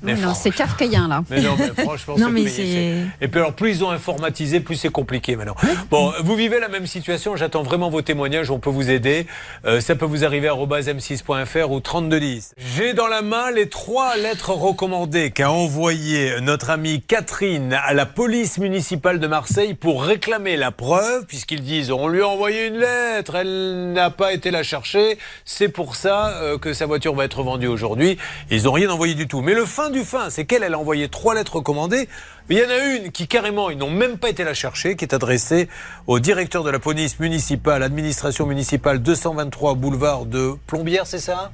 Mais 0.02 0.14
non, 0.14 0.34
c'est 0.34 0.50
kafkaïen 0.50 1.08
là. 1.08 1.22
Mais 1.30 1.40
non, 1.40 1.56
mais 1.58 1.82
franchement, 1.82 2.16
Non, 2.18 2.28
mais 2.30 2.42
Et 3.20 3.28
puis 3.28 3.40
alors, 3.40 3.52
plus 3.52 3.70
ils 3.70 3.84
ont 3.84 3.90
informatisé, 3.90 4.60
plus 4.60 4.76
c'est 4.76 4.90
compliqué 4.90 5.36
maintenant. 5.36 5.56
Bon, 5.90 6.12
vous 6.22 6.36
vivez 6.36 6.60
la 6.60 6.68
même 6.68 6.86
situation, 6.86 7.36
j'attends 7.36 7.62
vraiment 7.62 7.90
vos 7.90 8.02
témoignages, 8.02 8.50
on 8.50 8.58
peut 8.58 8.70
vous 8.70 8.90
aider. 8.90 9.26
Euh, 9.64 9.80
ça 9.80 9.94
peut 9.94 10.04
vous 10.04 10.24
arriver 10.24 10.48
à 10.48 10.54
m6.fr 10.54 11.70
ou 11.70 11.80
3210. 11.80 12.54
J'ai 12.76 12.94
dans 12.94 13.06
la 13.06 13.22
main 13.22 13.50
les 13.50 13.68
trois 13.68 14.16
lettres 14.16 14.50
recommandées 14.50 15.30
qu'a 15.30 15.50
envoyé 15.50 16.40
notre 16.40 16.70
amie 16.70 17.02
Catherine 17.02 17.72
à 17.72 17.94
la 17.94 18.06
police 18.06 18.58
municipale 18.58 19.20
de 19.20 19.26
Marseille 19.26 19.74
pour 19.74 20.04
réclamer 20.04 20.56
la 20.56 20.70
preuve, 20.70 21.26
puisqu'ils 21.26 21.62
disent 21.62 21.90
on 21.90 22.08
lui 22.08 22.22
a 22.22 22.28
envoyé 22.28 22.66
une 22.66 22.78
lettre, 22.78 23.34
elle 23.36 23.92
n'a 23.92 24.10
pas 24.10 24.32
été 24.32 24.50
la 24.50 24.62
chercher, 24.62 25.18
c'est 25.44 25.68
pour 25.68 25.96
ça 25.96 26.28
euh, 26.36 26.58
que 26.58 26.72
sa 26.72 26.86
voiture 26.86 27.14
va 27.14 27.24
être 27.24 27.42
vendue 27.42 27.66
aujourd'hui. 27.66 28.18
Ils 28.50 28.64
n'ont 28.64 28.72
rien 28.72 28.90
envoyé 28.90 29.14
du 29.14 29.26
tout. 29.26 29.40
Mais 29.40 29.54
le 29.54 29.64
fin 29.64 29.90
du 29.96 30.04
fin, 30.04 30.28
c'est 30.28 30.44
qu'elle, 30.44 30.62
elle 30.62 30.74
a 30.74 30.78
envoyé 30.78 31.08
trois 31.08 31.34
lettres 31.34 31.56
recommandées. 31.56 32.08
Mais 32.48 32.56
il 32.56 32.58
y 32.58 32.64
en 32.64 32.68
a 32.68 32.78
une 32.96 33.12
qui 33.12 33.26
carrément, 33.26 33.70
ils 33.70 33.78
n'ont 33.78 33.90
même 33.90 34.18
pas 34.18 34.28
été 34.28 34.44
la 34.44 34.54
chercher, 34.54 34.94
qui 34.94 35.04
est 35.04 35.14
adressée 35.14 35.68
au 36.06 36.20
directeur 36.20 36.62
de 36.64 36.70
la 36.70 36.78
police 36.78 37.18
municipale, 37.18 37.82
administration 37.82 38.46
municipale 38.46 39.00
223 39.00 39.74
boulevard 39.74 40.26
de 40.26 40.52
Plombières, 40.66 41.06
c'est 41.06 41.18
ça? 41.18 41.50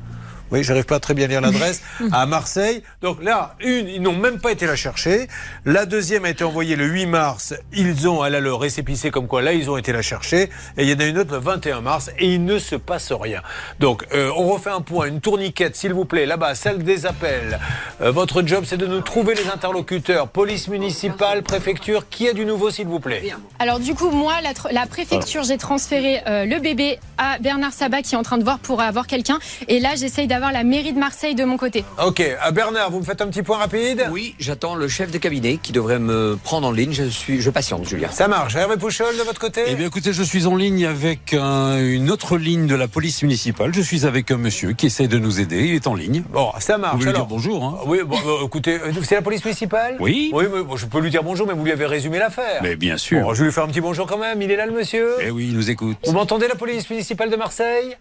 Oui, 0.52 0.62
j'arrive 0.62 0.84
pas 0.84 0.96
à 0.96 1.00
très 1.00 1.14
bien 1.14 1.28
lire 1.28 1.40
l'adresse, 1.40 1.80
à 2.12 2.26
Marseille. 2.26 2.82
Donc 3.00 3.24
là, 3.24 3.56
une, 3.60 3.88
ils 3.88 4.02
n'ont 4.02 4.14
même 4.14 4.38
pas 4.38 4.52
été 4.52 4.66
la 4.66 4.76
chercher. 4.76 5.26
La 5.64 5.86
deuxième 5.86 6.26
a 6.26 6.28
été 6.28 6.44
envoyée 6.44 6.76
le 6.76 6.84
8 6.84 7.06
mars. 7.06 7.54
Ils 7.72 8.06
ont, 8.06 8.22
elle 8.22 8.34
a 8.34 8.40
le 8.40 8.52
récépissé 8.52 9.10
comme 9.10 9.28
quoi 9.28 9.40
là, 9.40 9.54
ils 9.54 9.70
ont 9.70 9.78
été 9.78 9.92
la 9.92 10.02
chercher. 10.02 10.50
Et 10.76 10.82
il 10.82 10.90
y 10.90 10.92
en 10.92 10.98
a 10.98 11.06
une 11.06 11.16
autre 11.16 11.32
le 11.32 11.38
21 11.38 11.80
mars 11.80 12.10
et 12.18 12.34
il 12.34 12.44
ne 12.44 12.58
se 12.58 12.76
passe 12.76 13.12
rien. 13.12 13.40
Donc, 13.80 14.04
euh, 14.12 14.30
on 14.36 14.46
refait 14.46 14.68
un 14.68 14.82
point, 14.82 15.06
une 15.06 15.22
tourniquette, 15.22 15.74
s'il 15.74 15.94
vous 15.94 16.04
plaît, 16.04 16.26
là-bas, 16.26 16.54
salle 16.54 16.82
des 16.82 17.06
appels. 17.06 17.58
Euh, 18.02 18.10
votre 18.10 18.44
job, 18.44 18.64
c'est 18.66 18.76
de 18.76 18.86
nous 18.86 19.00
trouver 19.00 19.34
les 19.34 19.48
interlocuteurs. 19.48 20.26
Police 20.28 20.66
municipale, 20.68 21.42
préfecture, 21.42 22.08
qui 22.08 22.28
a 22.28 22.32
du 22.32 22.44
nouveau, 22.44 22.70
s'il 22.70 22.86
vous 22.86 22.98
plaît 22.98 23.22
Alors 23.60 23.78
du 23.78 23.94
coup, 23.94 24.10
moi, 24.10 24.34
la, 24.72 24.86
préfecture, 24.86 25.44
j'ai 25.44 25.56
transféré 25.56 26.20
euh, 26.26 26.44
le 26.44 26.58
bébé 26.58 26.98
à 27.16 27.38
Bernard 27.38 27.72
Sabat 27.72 28.02
qui 28.02 28.14
est 28.14 28.18
en 28.18 28.22
train 28.24 28.38
de 28.38 28.42
voir 28.44 28.58
pour 28.58 28.80
avoir 28.80 29.06
quelqu'un. 29.06 29.38
Et 29.68 29.78
là, 29.78 29.90
j'essaye 29.96 30.26
d'avoir 30.26 30.52
la 30.52 30.64
mairie 30.64 30.92
de 30.92 30.98
Marseille 30.98 31.36
de 31.36 31.44
mon 31.44 31.56
côté. 31.56 31.84
Ok, 32.04 32.20
à 32.40 32.50
Bernard, 32.50 32.90
vous 32.90 32.98
me 32.98 33.04
faites 33.04 33.20
un 33.22 33.28
petit 33.28 33.42
point 33.42 33.58
rapide 33.58 34.08
Oui, 34.10 34.34
j'attends 34.40 34.74
le 34.74 34.88
chef 34.88 35.12
de 35.12 35.18
cabinet 35.18 35.58
qui 35.62 35.70
devrait 35.70 36.00
me 36.00 36.36
prendre 36.42 36.66
en 36.66 36.72
ligne. 36.72 36.92
Je 36.92 37.04
suis, 37.04 37.40
je 37.40 37.50
patiente, 37.50 37.86
Julien. 37.88 38.08
Ça 38.10 38.26
marche. 38.26 38.56
Hervé 38.56 38.76
Pouchol, 38.78 39.16
de 39.16 39.22
votre 39.22 39.40
côté 39.40 39.62
Eh 39.68 39.74
bien, 39.76 39.86
écoutez, 39.86 40.12
je 40.12 40.22
suis 40.24 40.46
en 40.46 40.56
ligne 40.56 40.86
avec 40.86 41.34
un- 41.34 41.78
une 41.78 42.10
autre 42.10 42.36
ligne 42.36 42.66
de 42.66 42.74
la 42.74 42.88
police 42.88 43.22
municipale. 43.22 43.72
Je 43.72 43.80
suis 43.80 44.06
avec 44.06 44.30
un 44.32 44.38
monsieur 44.38 44.72
qui 44.72 44.86
essaie 44.86 45.06
de 45.06 45.18
nous 45.18 45.40
aider. 45.40 45.66
Il 45.68 45.74
est 45.76 45.86
en 45.86 45.94
ligne. 45.94 46.24
Bon, 46.32 46.50
ça 46.58 46.78
marche. 46.78 46.94
Vous 46.94 46.98
voulez 47.00 47.10
Alors, 47.10 47.26
dire 47.26 47.36
bonjour, 47.36 47.64
hein 47.64 47.78
Oui, 47.86 47.91
bon, 48.04 48.16
euh, 48.26 48.46
écoutez, 48.46 48.74
euh, 48.80 48.92
c'est 49.02 49.14
la 49.16 49.22
police 49.22 49.44
municipale 49.44 49.96
Oui. 50.00 50.30
Oui, 50.32 50.44
mais 50.52 50.62
bon, 50.62 50.76
je 50.76 50.86
peux 50.86 51.00
lui 51.00 51.10
dire 51.10 51.22
bonjour, 51.22 51.46
mais 51.46 51.52
vous 51.54 51.64
lui 51.64 51.72
avez 51.72 51.86
résumé 51.86 52.18
l'affaire. 52.18 52.60
Mais 52.62 52.76
bien 52.76 52.96
sûr. 52.96 53.20
Bon, 53.22 53.34
je 53.34 53.40
vais 53.40 53.46
lui 53.46 53.52
faire 53.52 53.64
un 53.64 53.68
petit 53.68 53.80
bonjour 53.80 54.06
quand 54.06 54.18
même. 54.18 54.40
Il 54.42 54.50
est 54.50 54.56
là, 54.56 54.66
le 54.66 54.72
monsieur 54.72 55.10
Eh 55.20 55.30
oui, 55.30 55.48
il 55.50 55.54
nous 55.54 55.70
écoute. 55.70 55.96
Vous 56.04 56.12
m'entendez, 56.12 56.48
la 56.48 56.54
police 56.54 56.88
municipale 56.90 57.30
de 57.30 57.36
Marseille? 57.36 57.96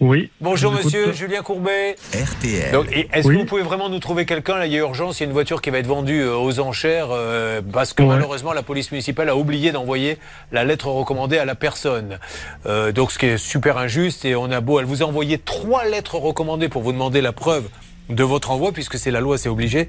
Oui. 0.00 0.30
Bonjour, 0.40 0.72
écoute. 0.72 0.86
monsieur, 0.86 1.12
Julien 1.12 1.42
Courbet. 1.42 1.94
RTL. 2.12 2.74
Est-ce 3.12 3.28
Oui. 3.28 3.34
que 3.36 3.40
vous 3.40 3.46
pouvez 3.46 3.62
vraiment 3.62 3.88
nous 3.88 4.00
trouver 4.00 4.26
quelqu'un 4.26 4.56
Là, 4.58 4.66
il 4.66 4.72
y 4.72 4.76
a 4.76 4.80
urgence, 4.80 5.20
il 5.20 5.22
y 5.22 5.24
a 5.24 5.26
une 5.26 5.32
voiture 5.32 5.62
qui 5.62 5.70
va 5.70 5.78
être 5.78 5.86
vendue 5.86 6.22
euh, 6.22 6.34
aux 6.36 6.58
enchères 6.58 7.10
euh, 7.12 7.62
parce 7.72 7.92
que 7.92 8.02
Ouais. 8.02 8.08
malheureusement, 8.08 8.52
la 8.52 8.64
police 8.64 8.90
municipale 8.90 9.28
a 9.28 9.36
oublié 9.36 9.70
d'envoyer 9.70 10.18
la 10.50 10.64
lettre 10.64 10.88
recommandée 10.88 11.38
à 11.38 11.44
la 11.44 11.54
personne. 11.54 12.18
Euh, 12.66 12.90
donc, 12.90 13.12
ce 13.12 13.18
qui 13.20 13.26
est 13.26 13.38
super 13.38 13.78
injuste. 13.78 14.24
Et 14.24 14.34
on 14.34 14.50
a 14.50 14.60
beau, 14.60 14.80
elle 14.80 14.86
vous 14.86 15.04
a 15.04 15.06
envoyé 15.06 15.38
trois 15.38 15.84
lettres 15.84 16.16
recommandées 16.16 16.68
pour 16.68 16.82
vous 16.82 16.90
demander 16.92 17.20
la 17.20 17.32
preuve 17.32 17.68
de 18.08 18.24
votre 18.24 18.50
envoi, 18.50 18.72
puisque 18.72 18.98
c'est 18.98 19.10
la 19.10 19.20
loi, 19.20 19.38
c'est 19.38 19.48
obligé. 19.48 19.88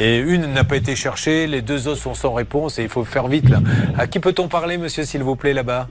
Et 0.00 0.18
une 0.18 0.46
n'a 0.46 0.64
pas 0.64 0.76
été 0.76 0.96
cherchée, 0.96 1.46
les 1.46 1.62
deux 1.62 1.88
autres 1.88 2.00
sont 2.00 2.14
sans 2.14 2.32
réponse 2.32 2.78
et 2.78 2.82
il 2.82 2.88
faut 2.88 3.04
faire 3.04 3.28
vite 3.28 3.48
là. 3.48 3.60
À 3.96 4.06
qui 4.06 4.20
peut-on 4.20 4.48
parler, 4.48 4.78
monsieur, 4.78 5.04
s'il 5.04 5.22
vous 5.22 5.36
plaît, 5.36 5.52
là-bas? 5.52 5.88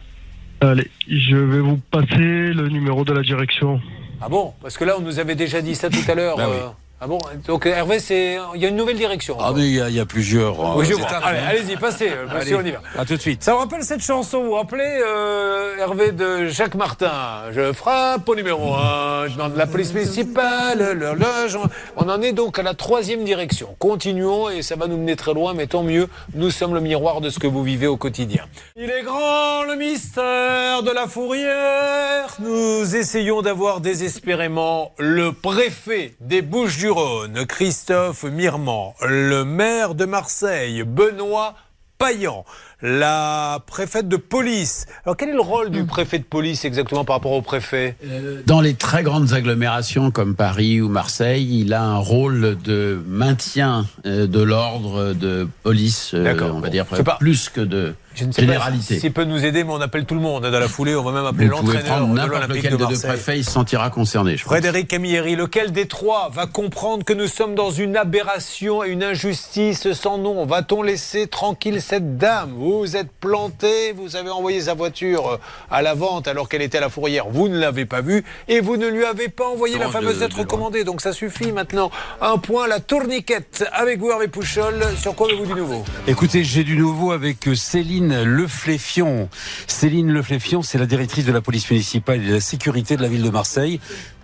Allez, 0.62 0.90
je 1.08 1.36
vais 1.36 1.60
vous 1.60 1.80
passer 1.90 2.54
le 2.54 2.70
numéro 2.70 3.04
de 3.04 3.14
la 3.14 3.22
direction. 3.22 3.80
Ah 4.22 4.30
bon? 4.30 4.54
Parce 4.62 4.78
que 4.78 4.84
là, 4.84 4.96
on 4.98 5.02
nous 5.02 5.20
avait 5.20 5.36
déjà 5.36 5.62
dit 5.62 5.76
ça 5.76 5.90
tout 5.90 6.04
à 6.08 6.14
l'heure. 6.14 6.38
Bah 6.38 6.48
oui. 6.50 6.58
Euh, 7.02 7.04
Ah 7.04 7.08
bon 7.08 7.20
Donc 7.48 7.66
Hervé, 7.66 8.00
c'est 8.00 8.38
il 8.56 8.62
y 8.62 8.66
a 8.66 8.70
une 8.70 8.76
nouvelle 8.76 8.98
direction. 8.98 9.38
Ah, 9.40 9.52
mais 9.56 9.62
il 9.64 9.76
y, 9.76 9.82
a- 9.82 9.90
il 9.90 9.96
y 9.96 10.00
a 10.00 10.06
plusieurs. 10.06 10.60
euh, 10.60 10.74
Oui, 10.78 10.86
je 10.86 10.94
étapes, 10.94 11.10
vois. 11.10 11.18
hein. 11.18 11.22
Allez, 11.24 11.40
allez-y, 11.60 11.76
passez, 11.78 12.10
euh, 12.10 12.26
monsieur, 12.26 12.58
Allez, 12.58 12.64
on 12.64 12.66
y 12.68 12.72
va. 12.72 12.82
À 13.00 13.06
tout 13.06 13.16
de 13.16 13.22
suite. 13.22 13.44
Ça 13.44 13.54
vous 13.54 13.60
rappelle 13.60 13.84
cette 13.84 14.02
chanson, 14.04 14.40
vous 14.42 14.50
vous 14.50 14.54
rappelez, 14.56 14.84
euh, 15.06 15.78
Hervé 15.80 16.12
de 16.12 16.46
Jacques 16.48 16.76
Martin? 16.76 17.12
Je 17.52 17.74
frappe 17.74 18.28
au 18.30 18.36
numéro 18.36 18.76
1, 18.76 19.28
je 19.30 19.34
demande 19.36 19.56
la 19.56 19.66
police 19.68 19.94
municipale, 19.94 20.94
l'horloge. 20.98 21.58
On 21.98 22.08
en 22.10 22.22
est 22.22 22.34
donc 22.34 22.60
à 22.60 22.64
la 22.64 22.74
troisième 22.74 23.24
direction. 23.24 23.76
Continuons 23.80 24.50
et 24.50 24.62
ça 24.62 24.76
va 24.76 24.88
nous 24.88 24.98
mener 24.98 25.16
très 25.16 25.34
loin, 25.34 25.54
mais 25.54 25.68
tant 25.68 25.84
mieux, 25.84 26.08
nous 26.36 26.52
sommes 26.52 26.74
le 26.74 26.82
miroir 26.82 27.22
de 27.22 27.30
ce 27.30 27.40
que 27.40 27.48
vous 27.48 27.64
vivez 27.64 27.88
au 27.88 27.98
quotidien. 27.98 28.46
Il 28.76 28.90
est 28.90 29.02
grand 29.04 29.64
le 29.64 29.76
mystère 29.76 30.84
de 30.84 30.92
la 30.92 31.08
fourrière. 31.08 32.36
Nous 32.40 32.96
essayons 32.96 33.42
d'avoir 33.42 33.82
désespérément 33.82 34.92
le 34.98 35.32
préfet 35.32 36.14
des 36.20 36.42
Bouches-du-Rhône, 36.92 37.46
Christophe 37.46 38.24
Mirmand, 38.26 38.96
le 39.08 39.46
maire 39.46 39.96
de 39.96 40.04
Marseille, 40.04 40.84
Benoît 40.84 41.56
Payan, 41.98 42.44
la 42.82 43.60
préfète 43.66 44.10
de 44.10 44.18
police. 44.18 44.88
Alors 45.06 45.16
quel 45.16 45.30
est 45.30 45.34
le 45.34 45.40
rôle 45.40 45.70
du 45.70 45.86
préfet 45.86 46.20
de 46.20 46.24
police 46.26 46.66
exactement 46.66 47.06
par 47.06 47.16
rapport 47.16 47.32
au 47.32 47.42
préfet? 47.42 47.96
Dans 48.46 48.60
les 48.60 48.74
très 48.74 49.04
grandes 49.04 49.32
agglomérations 49.32 50.12
comme 50.12 50.36
Paris 50.36 50.82
ou 50.82 50.90
Marseille, 50.90 51.62
il 51.62 51.74
a 51.74 51.82
un 51.84 51.98
rôle 51.98 52.58
de 52.62 53.02
maintien 53.08 53.86
euh, 54.06 54.28
de 54.28 54.42
l'ordre 54.42 55.14
de 55.14 55.48
police, 55.64 56.12
euh, 56.14 56.52
on 56.54 56.60
va 56.60 56.70
dire, 56.70 56.86
pas- 56.88 57.18
plus 57.20 57.48
que 57.50 57.62
de 57.62 57.94
Je 58.14 58.26
ne 58.26 58.32
sais 58.32 58.42
généralité. 58.42 58.96
pas 58.96 59.00
s'il 59.02 59.14
peut 59.14 59.24
nous 59.24 59.44
aider, 59.46 59.64
mais 59.64 59.72
on 59.72 59.80
appelle 59.82 60.06
tout 60.06 60.16
le 60.16 60.22
monde 60.22 60.44
dans 60.46 60.60
la 60.60 60.68
foulée. 60.68 60.96
On 60.96 61.04
va 61.04 61.12
même 61.12 61.26
appeler 61.26 61.48
Vous 61.48 61.58
pouvez 61.58 61.76
l'entraîneur 61.78 61.98
prendre 62.00 62.14
de 62.14 62.30
l'Olympique 62.30 62.56
lequel 62.58 62.72
de 62.72 62.78
des 62.78 62.84
deux 62.84 62.90
Marseille. 62.90 63.10
préfets, 63.12 63.38
il 63.40 63.46
se 63.46 63.52
sentira 63.52 63.90
concerné. 63.90 64.36
Je. 64.38 64.44
Frédéric 64.44 64.88
Camilleri, 64.90 65.36
lequel 65.36 65.72
des 65.72 65.88
trois 65.88 66.30
va 66.34 66.46
comprendre 66.46 67.04
que 67.06 67.14
nous 67.14 67.28
sommes 67.28 67.56
dans 67.56 67.72
une 67.72 67.96
aberration 67.98 68.84
et 68.84 68.90
une 68.90 69.04
injustice 69.04 69.92
sans 69.94 70.18
nom? 70.18 70.46
Va-t-on 70.46 70.82
laisser 70.84 71.28
tranquille 71.28 71.82
cette 71.82 72.18
dame? 72.18 72.52
Vous 72.56 72.96
êtes 72.98 73.12
planté, 73.20 73.94
vous 73.94 74.16
avez 74.16 74.30
envoyé 74.30 74.62
sa 74.62 74.74
voiture 74.74 75.28
euh, 75.30 75.38
à 75.70 75.82
la 75.82 75.94
vente 75.94 76.28
alors 76.28 76.50
qu'elle 76.50 76.62
était 76.62 76.78
à 76.80 76.82
la 76.82 76.90
fourrière, 76.90 77.26
vous 77.30 77.48
ne 77.48 77.58
l'avez 77.58 77.86
pas 77.86 78.02
vue 78.02 78.24
et 78.48 78.60
vous 78.60 78.78
ne 78.78 78.88
lui 78.88 79.06
avez 79.06 79.30
pas 79.30 79.46
envoyé 79.48 79.78
la 79.78 79.88
fameuse 79.90 80.16
de- 80.18 80.22
lettre 80.22 80.36
de 80.36 80.42
recommandée. 80.42 80.84
Donc 80.84 81.02
ça 81.02 81.14
suffit 81.14 81.52
maintenant. 81.52 81.92
Un 82.22 82.38
point, 82.38 82.68
la 82.68 82.80
tourniquette 82.80 83.66
avec 83.72 84.00
vous 84.00 84.10
Hervé 84.12 84.28
Pouchol. 84.28 84.84
Sur 84.98 85.16
quoi 85.16 85.28
avez-vous 85.28 85.46
du 85.46 85.54
nouveau? 85.56 85.84
Écoutez, 86.08 86.44
j'ai 86.44 86.64
du 86.64 86.76
nouveau 86.78 87.12
avec 87.12 87.48
euh, 87.48 87.56
Céline 88.02 88.24
Lefléfion. 88.24 89.30
Céline 89.68 90.12
Lefléfion, 90.12 90.64
c'est 90.64 90.80
la 90.80 90.88
directrice 90.88 91.24
de 91.24 91.32
la 91.32 91.42
police 91.42 91.70
municipale 91.70 92.24
et 92.24 92.28
de 92.30 92.34
la 92.34 92.40
sécurité 92.40 92.98
de 92.98 93.02
la 93.04 93.08
ville 93.08 93.22
de 93.22 93.30
Marseille. 93.30 93.80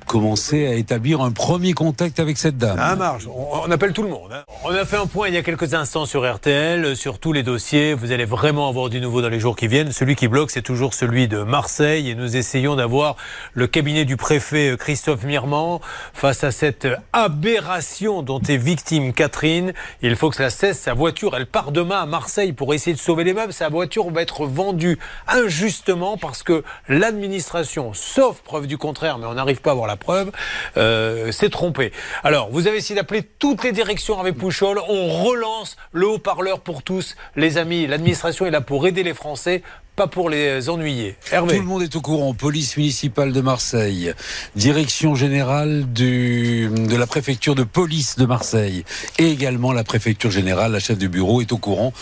Commencer 0.08 0.66
à 0.68 0.74
établir 0.76 1.20
un 1.20 1.32
premier 1.32 1.74
contact 1.74 2.22
avec 2.22 2.38
cette 2.38 2.58
dame. 2.58 2.80
On, 3.28 3.64
on 3.68 3.72
appelle 3.72 3.92
tout 3.92 4.04
le 4.04 4.10
monde. 4.10 4.32
hein. 4.34 4.44
On 4.64 4.70
a 4.74 4.86
fait 4.86 4.96
un 4.96 5.06
point 5.06 5.28
il 5.28 5.34
y 5.34 5.38
a 5.38 5.44
quelques 5.44 5.74
instants 5.74 6.06
sur 6.06 6.26
RTL, 6.34 6.86
euh, 6.86 6.96
sur 6.96 7.20
tous 7.20 7.34
les 7.34 7.44
dossiers. 7.44 7.94
Vous 7.94 8.14
allez 8.14 8.24
vraiment 8.24 8.70
avoir 8.70 8.90
du 8.90 9.02
nouveau 9.02 9.22
dans 9.22 9.28
les 9.28 9.42
jours 9.42 9.58
qui 9.58 9.68
viennent. 9.68 9.92
Celui 9.92 10.16
qui 10.16 10.30
bloque, 10.30 10.50
c'est 10.50 10.62
toujours 10.62 10.94
celui 10.94 11.28
de 11.28 11.44
Marseille. 11.44 12.10
Et 12.10 12.16
nous 12.16 12.38
essayons 12.38 12.78
d'avoir 12.78 13.18
le 13.54 13.68
cabinet 13.68 14.06
du 14.06 14.16
préfet 14.16 14.70
euh, 14.72 14.78
Christophe 14.78 15.24
Mirmand 15.26 15.82
face 16.14 16.46
à 16.46 16.52
cette 16.52 16.88
aberration 17.12 18.22
dont 18.22 18.40
est 18.40 18.56
victime 18.58 19.12
Catherine. 19.12 19.74
Il 20.02 20.16
faut 20.16 20.30
que 20.30 20.38
cela 20.38 20.50
cesse. 20.50 20.80
Sa 20.80 20.94
voiture, 20.94 21.36
elle 21.36 21.48
part 21.48 21.74
demain 21.74 22.02
à 22.02 22.06
Marseille 22.06 22.54
pour 22.54 22.74
essayer 22.74 22.96
de 22.96 23.02
sauver 23.02 23.26
les 23.26 23.34
meubles. 23.34 23.52
Sa 23.52 23.68
voiture 23.68 24.10
va 24.10 24.22
être 24.22 24.46
vendue 24.46 24.98
injustement 25.28 26.16
parce 26.18 26.44
que 26.44 26.64
l'administration, 26.88 27.92
sauf 27.94 28.40
preuve 28.42 28.68
du 28.68 28.78
contraire, 28.78 29.18
mais 29.18 29.26
on 29.26 29.34
n'arrive 29.34 29.60
pas 29.60 29.72
à 29.72 29.74
avoir 29.74 29.88
la 29.88 29.97
preuve, 29.98 30.32
euh, 30.78 31.32
s'est 31.32 31.50
trompée. 31.50 31.92
Alors, 32.24 32.50
vous 32.52 32.68
avez 32.68 32.78
essayé 32.78 32.96
d'appeler 32.96 33.24
toutes 33.24 33.64
les 33.64 33.72
directions 33.72 34.20
avec 34.20 34.38
Pouchol. 34.38 34.80
On 34.88 35.24
relance 35.24 35.78
le 35.92 36.08
haut-parleur 36.08 36.60
pour 36.62 36.84
tous. 36.84 37.16
Les 37.36 37.58
amis, 37.58 37.88
l'administration 37.88 38.46
est 38.46 38.52
là 38.52 38.62
pour 38.62 38.88
aider 38.88 39.04
les 39.04 39.14
Français, 39.14 39.64
pas 39.98 40.06
pour 40.06 40.30
les 40.30 40.70
ennuyer. 40.70 41.16
Hervé. 41.32 41.56
Tout 41.56 41.62
le 41.64 41.68
monde 41.68 41.82
est 41.82 41.96
au 41.96 42.02
courant. 42.02 42.36
Police 42.36 42.78
municipale 42.78 43.34
de 43.34 43.42
Marseille, 43.42 44.14
direction 44.56 45.16
générale 45.16 45.92
du, 45.92 46.70
de 46.70 46.96
la 46.96 47.08
préfecture 47.08 47.56
de 47.56 47.64
police 47.64 48.16
de 48.16 48.28
Marseille 48.28 48.86
et 49.18 49.32
également 49.32 49.74
la 49.74 49.84
préfecture 49.84 50.30
générale, 50.30 50.72
la 50.72 50.80
chef 50.80 51.00
du 51.00 51.10
bureau 51.10 51.42
est 51.42 51.52
au 51.52 51.58
courant. 51.58 51.94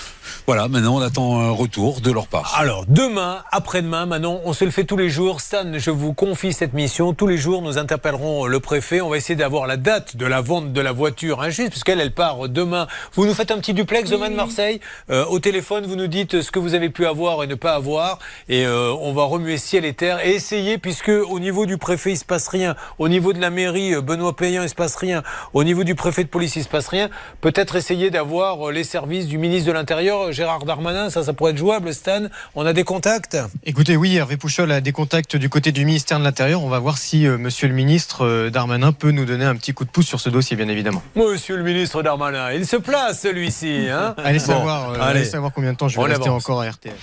Voilà, 0.45 0.67
maintenant 0.67 0.97
on 0.97 1.01
attend 1.01 1.39
un 1.39 1.51
retour 1.51 2.01
de 2.01 2.11
leur 2.11 2.27
part. 2.27 2.53
Alors, 2.57 2.85
demain, 2.85 3.43
après-demain, 3.51 4.05
Manon, 4.05 4.41
on 4.43 4.51
se 4.51 4.65
le 4.65 4.71
fait 4.71 4.83
tous 4.83 4.97
les 4.97 5.09
jours. 5.09 5.39
Stan, 5.39 5.77
je 5.77 5.89
vous 5.89 6.13
confie 6.13 6.51
cette 6.51 6.73
mission. 6.73 7.13
Tous 7.13 7.27
les 7.27 7.37
jours, 7.37 7.61
nous 7.61 7.77
interpellerons 7.77 8.45
le 8.45 8.59
préfet. 8.59 8.99
On 8.99 9.09
va 9.09 9.15
essayer 9.15 9.37
d'avoir 9.37 9.67
la 9.67 9.77
date 9.77 10.17
de 10.17 10.25
la 10.25 10.41
vente 10.41 10.73
de 10.73 10.81
la 10.81 10.91
voiture 10.91 11.41
injuste, 11.41 11.69
puisqu'elle, 11.69 12.01
elle 12.01 12.13
part 12.13 12.49
demain. 12.49 12.87
Vous 13.13 13.25
nous 13.25 13.33
faites 13.33 13.51
un 13.51 13.59
petit 13.59 13.73
duplex 13.73 14.09
demain 14.09 14.29
de 14.29 14.35
Marseille? 14.35 14.81
Euh, 15.09 15.23
au 15.27 15.39
téléphone, 15.39 15.85
vous 15.85 15.95
nous 15.95 16.07
dites 16.07 16.41
ce 16.41 16.51
que 16.51 16.59
vous 16.59 16.73
avez 16.73 16.89
pu 16.89 17.05
avoir 17.05 17.41
et 17.41 17.47
ne 17.47 17.55
pas 17.55 17.75
avoir. 17.75 17.84
Et 18.49 18.65
euh, 18.65 18.91
on 19.01 19.13
va 19.13 19.23
remuer 19.23 19.57
ciel 19.57 19.85
et 19.85 19.93
terre 19.93 20.25
et 20.25 20.31
essayer, 20.35 20.77
puisque 20.77 21.09
au 21.09 21.39
niveau 21.39 21.65
du 21.65 21.77
préfet, 21.77 22.11
il 22.11 22.17
se 22.17 22.25
passe 22.25 22.47
rien. 22.47 22.75
Au 22.99 23.07
niveau 23.07 23.33
de 23.33 23.39
la 23.39 23.49
mairie, 23.49 23.93
euh, 23.95 24.01
Benoît 24.01 24.35
Payan, 24.35 24.63
il 24.63 24.69
se 24.69 24.75
passe 24.75 24.95
rien. 24.95 25.23
Au 25.53 25.63
niveau 25.63 25.83
du 25.83 25.95
préfet 25.95 26.23
de 26.23 26.29
police, 26.29 26.55
il 26.55 26.63
se 26.63 26.69
passe 26.69 26.87
rien. 26.87 27.09
Peut-être 27.41 27.75
essayer 27.75 28.09
d'avoir 28.11 28.69
euh, 28.69 28.71
les 28.71 28.83
services 28.83 29.27
du 29.27 29.37
ministre 29.37 29.67
de 29.67 29.73
l'Intérieur, 29.73 30.31
Gérard 30.31 30.65
Darmanin. 30.65 31.09
Ça, 31.09 31.23
ça 31.23 31.33
pourrait 31.33 31.51
être 31.51 31.57
jouable, 31.57 31.93
Stan. 31.93 32.23
On 32.55 32.65
a 32.65 32.73
des 32.73 32.83
contacts 32.83 33.37
Écoutez, 33.63 33.95
oui, 33.97 34.15
Hervé 34.15 34.37
Pouchol 34.37 34.71
a 34.71 34.81
des 34.81 34.91
contacts 34.91 35.35
du 35.35 35.49
côté 35.49 35.71
du 35.71 35.85
ministère 35.85 36.19
de 36.19 36.23
l'Intérieur. 36.23 36.63
On 36.63 36.69
va 36.69 36.79
voir 36.79 36.97
si 36.97 37.27
euh, 37.27 37.37
monsieur 37.37 37.67
le 37.67 37.73
ministre 37.73 38.25
euh, 38.25 38.49
Darmanin 38.49 38.91
peut 38.91 39.11
nous 39.11 39.25
donner 39.25 39.45
un 39.45 39.55
petit 39.55 39.73
coup 39.73 39.85
de 39.85 39.89
pouce 39.89 40.05
sur 40.05 40.19
ce 40.19 40.29
dossier, 40.29 40.55
bien 40.57 40.67
évidemment. 40.67 41.01
Monsieur 41.15 41.55
le 41.57 41.63
ministre 41.63 42.01
Darmanin, 42.03 42.51
il 42.53 42.65
se 42.65 42.77
place 42.77 43.21
celui-ci. 43.21 43.87
Hein 43.91 44.15
Allez 44.23 44.39
Bon, 44.39 44.45
savoir, 44.45 44.89
euh, 44.89 44.93
allez. 44.95 45.19
allez 45.19 45.25
savoir 45.25 45.51
combien 45.53 45.73
de 45.73 45.77
temps 45.77 45.87
je 45.87 45.95
vais 45.97 46.01
On 46.01 46.05
rester 46.05 46.27
avance. 46.27 46.43
encore 46.43 46.61
à 46.61 46.69
RTL. 46.69 46.93